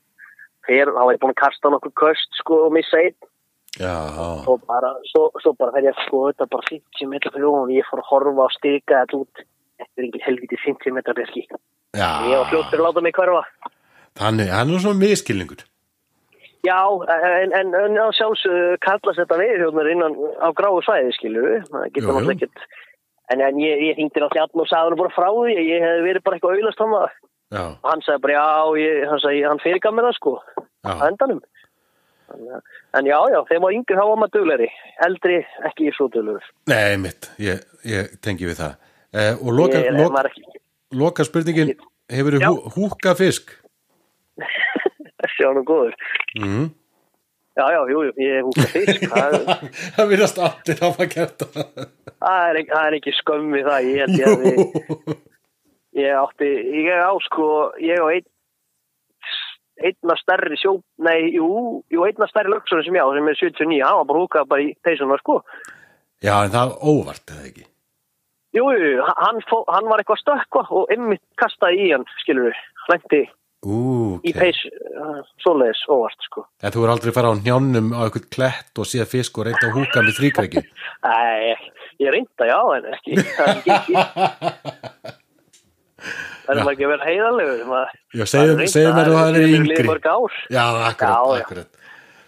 [0.67, 3.17] fer, þá var ég búin að kasta nokkuð köst sko og missa einn.
[4.49, 7.73] Og bara, svo, svo bara fer ég að sko þetta bara 50 metrar fyrir og
[7.75, 9.47] ég fór að horfa og stika þetta út.
[9.77, 11.45] Þetta er engin helviti 50 metrar beski
[11.97, 13.43] ég var fljóttur að láta mig hverfa.
[14.17, 15.65] Þannig, hann er svona miskilningur.
[16.67, 16.83] já,
[17.45, 21.85] en, en, en á sjálfsög kallast þetta veiðhjóðnar innan á gráu svæði skilur við, það
[21.95, 22.65] getur náttúrulega ekkert
[23.33, 26.25] en, en ég, ég hringdi náttúrulega og sagði hann bara frá því ég hef verið
[26.27, 28.47] bara eitthvað auðlast hann og hann sagði bara já,
[28.83, 30.33] ég, hann, sagði, hann fyrirgaf mér það sko.
[30.87, 31.05] Að-
[32.97, 34.69] en já, já, þegar maður yngri þá var maður dugleri
[35.07, 35.37] eldri
[35.69, 36.47] ekki svo duglegur.
[36.71, 38.75] Nei, mitt, ég, ég tengi við það.
[39.15, 40.25] Eh, og loka, Ég- loka,
[40.93, 41.75] loka spurningin,
[42.11, 43.55] hefur þú húka fisk?
[45.37, 45.95] sjá nú góður.
[46.41, 46.67] Mm.
[47.57, 51.87] Já, já, jú, ég húka fisk það, virðast allir hafa gert það.
[52.21, 54.57] það, er, ekki- það er ekki skömm við það ég held ég að við
[55.97, 56.51] ég átti,
[56.85, 57.47] ég á sko
[57.81, 58.27] ég á einn
[59.87, 60.71] einna stærri sjó,
[61.05, 61.47] nei, jú,
[61.93, 64.65] jú einna stærri lögsunum sem ég á, sem er 79, hann var bara húkað bara
[64.65, 65.35] í peysuna, sko.
[66.25, 67.67] Já, en það er óvart, eða ekki?
[68.57, 68.65] Jú,
[69.21, 73.21] hann, fó, hann var eitthvað stökkva og einmitt kastaði í hann, skilur við, hlændi
[73.67, 73.77] Ú,
[74.21, 74.37] í ok.
[74.39, 74.59] peys,
[75.01, 76.45] uh, svoleiðis, óvart, sko.
[76.63, 79.71] En þú er aldrei fara á njánum á eitthvað klett og séð fisk og reynda
[79.71, 80.63] að húka með þrýkveiki?
[81.07, 81.55] Nei,
[82.05, 83.95] ég reynda, já, en ekki, það er ekki.
[86.47, 87.63] Það er maður ekki að vera heiðarlegur.
[87.71, 89.87] maður- Já, maður segðu mér að það er yngri.
[90.53, 91.41] Já, akkurat, Já, já.
[91.41, 91.71] akkurat.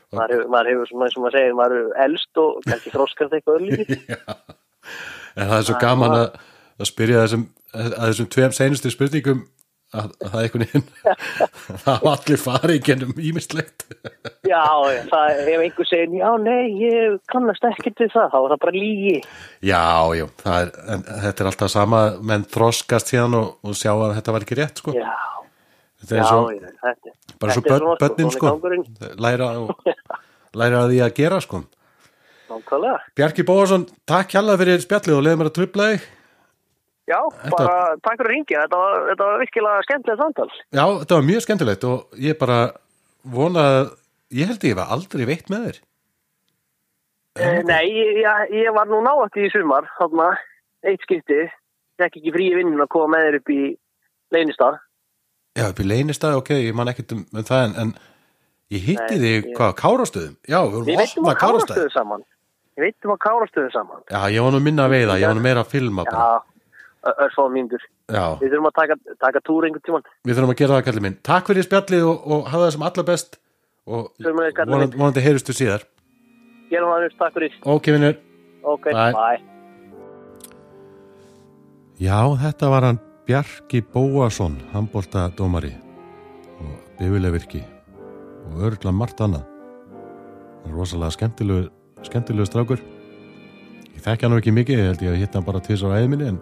[0.09, 3.61] Maður hefur, maður hefur svona, og maður segir, maður hefur elst og kannski þróskast eitthvað
[3.61, 3.99] öllítið.
[5.39, 6.37] En það er svo gaman að,
[6.81, 7.43] að spyrja þessum,
[7.77, 9.43] að þessum tveim seinustu spurningum
[9.95, 10.85] að, að það er einhvern veginn
[11.69, 13.87] það hafa allir farið gennum ímislegt.
[14.53, 14.65] Já,
[15.11, 18.77] það, ef einhver segir, já, nei, ég kannast ekkert við það, þá er það bara
[18.77, 19.17] lígi.
[19.69, 19.83] Já,
[20.17, 24.37] já, er, en þetta er alltaf sama, menn þroskast síðan og, og sjá að þetta
[24.37, 24.95] var ekki rétt, sko.
[24.97, 25.11] Já,
[25.99, 27.13] Þetta er svo, já, þetta,
[27.43, 30.21] bara svo þetta er börn, svona, börnin, sko, læra, og,
[30.61, 31.65] læra að því að gera, sko.
[32.49, 33.01] Nákvæmlega.
[33.19, 36.07] Bjarki Bóðarsson, takk hjalla fyrir spjallið og leiði mér að trubla þig.
[37.09, 40.49] Já, Þetta- bara takk fyrir að ringja, þetta var, þetta var virkilega skemmtilegt samtal.
[40.77, 42.59] Já, þetta var mjög skemmtilegt og ég bara
[43.25, 43.93] vona að,
[44.37, 45.79] ég held ég var aldrei veitt með þér.
[47.39, 48.19] Eh, nei, ég,
[48.51, 50.33] ég, var nú nátt í sumar, þarna,
[50.85, 51.47] eitt skipti,
[52.01, 53.63] fekk ekki frí vinnun að koma með þér upp í
[54.35, 54.79] leynistað.
[55.59, 57.95] Já, upp í leynistað, ok, ég man ekkert um, um það en, en
[58.75, 60.37] ég hitti þig, hvað, kárastöðum?
[60.45, 61.73] Já, við vorum veitum opnað að kárastöðum.
[61.79, 62.29] kárastöðu saman.
[62.77, 64.05] Við veitum að kárastöðu saman.
[64.11, 66.27] Já, ég var nú minna að veiða, ég var nú meira að filma bara.
[66.27, 66.58] Já,
[67.05, 67.85] örfáðum mínútur.
[68.09, 70.09] Við þurfum að taka, taka túr einhvern tíman.
[70.25, 71.19] við þurfum að gera það, kallið minn.
[71.29, 73.39] Takk fyrir spjallið og, og hafa það sem allra best
[73.89, 75.87] og vonandi, vonandi heyrustu síðar.
[76.69, 77.55] Gerum það nýtt, takk fyrir.
[77.65, 78.19] Ok, vinnur.
[78.69, 79.13] Ok, Bye.
[79.17, 79.41] bye.
[81.99, 85.73] Já, þetta var hann Bjarki Bóasson, handbóltadómari
[86.63, 87.63] og bifilegvirki
[88.49, 89.45] og örgla margt annað.
[90.63, 91.69] Hann er Rosalega skemmtilegu,
[92.07, 92.81] skemmtilegu strákur.
[93.95, 96.29] Ég þekki hann ekki mikið, ég held ég að hitta hann bara tvis á æðminni
[96.31, 96.39] en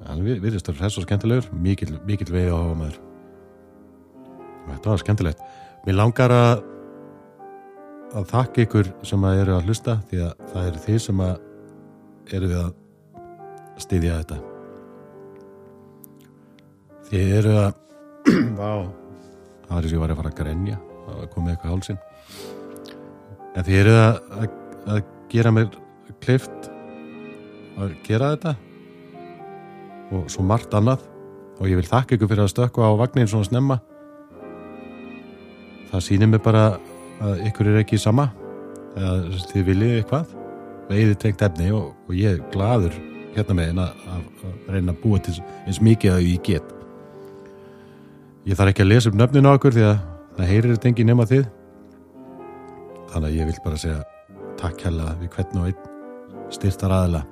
[0.00, 2.98] við- virðist að þess og skemmtilegur, mikill, mikill vegi á maður.
[4.70, 5.40] Þetta var skemmtilegt.
[5.86, 6.62] Mér langar að
[8.10, 11.34] að þakka ykkur sem að eru að hlusta því að það eru þið sem að
[12.34, 12.72] eru við að
[13.80, 14.38] styðja þetta.
[17.10, 17.70] Þið eru að
[18.58, 18.88] það
[19.70, 20.80] var eins og ég var að fara að grenja.
[21.06, 22.00] Var komið eitthvað í hálsinn.
[23.54, 24.58] En þið eru að, að,
[24.94, 25.70] að gera mér
[26.20, 26.70] klift
[27.80, 28.56] að gera þetta
[30.10, 31.04] og svo margt annað.
[31.60, 33.78] Og ég vil þakka ykkur fyrir að stökkva á vagnin svona snemma.
[35.90, 36.64] Það sýnir mér bara
[37.20, 38.30] að ykkur er ekki sama.
[38.96, 40.34] Eða þið viljið eitthvað?
[40.90, 42.94] Veiði tengt efni og, og ég er gladur
[43.36, 44.06] hérna með einn að,
[44.70, 45.36] reyna að búa til
[45.66, 46.72] eins mikið að ég get.
[48.48, 50.00] Ég þarf ekki að lesa upp nöfnin á okkur því að
[50.38, 51.44] það heyrir þetta engin nema þið.
[53.10, 54.00] Þannig að ég vil bara segja
[54.60, 55.86] takk hella við hvern og einn
[56.50, 57.22] styrtar aðila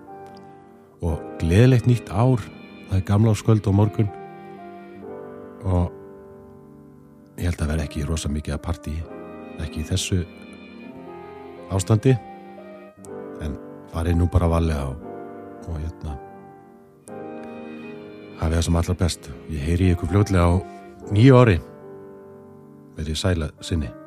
[1.02, 2.42] og gleðilegt nýtt ár
[2.88, 4.08] það er gamla á sköld og morgun.
[5.68, 5.92] Og
[7.38, 8.94] ég held að vera ekki rosa mikið að partí.
[9.62, 10.22] Ekki í þessu
[11.74, 12.16] ástandi.
[13.44, 13.58] En
[13.92, 15.04] farið nú bara valega og,
[15.68, 16.18] og hérna
[18.38, 19.30] hafið það sem allra best.
[19.50, 20.54] Ég heyri ykkur fljótlega á
[21.10, 21.58] nýju ári.
[22.98, 23.97] Verið sæla sinni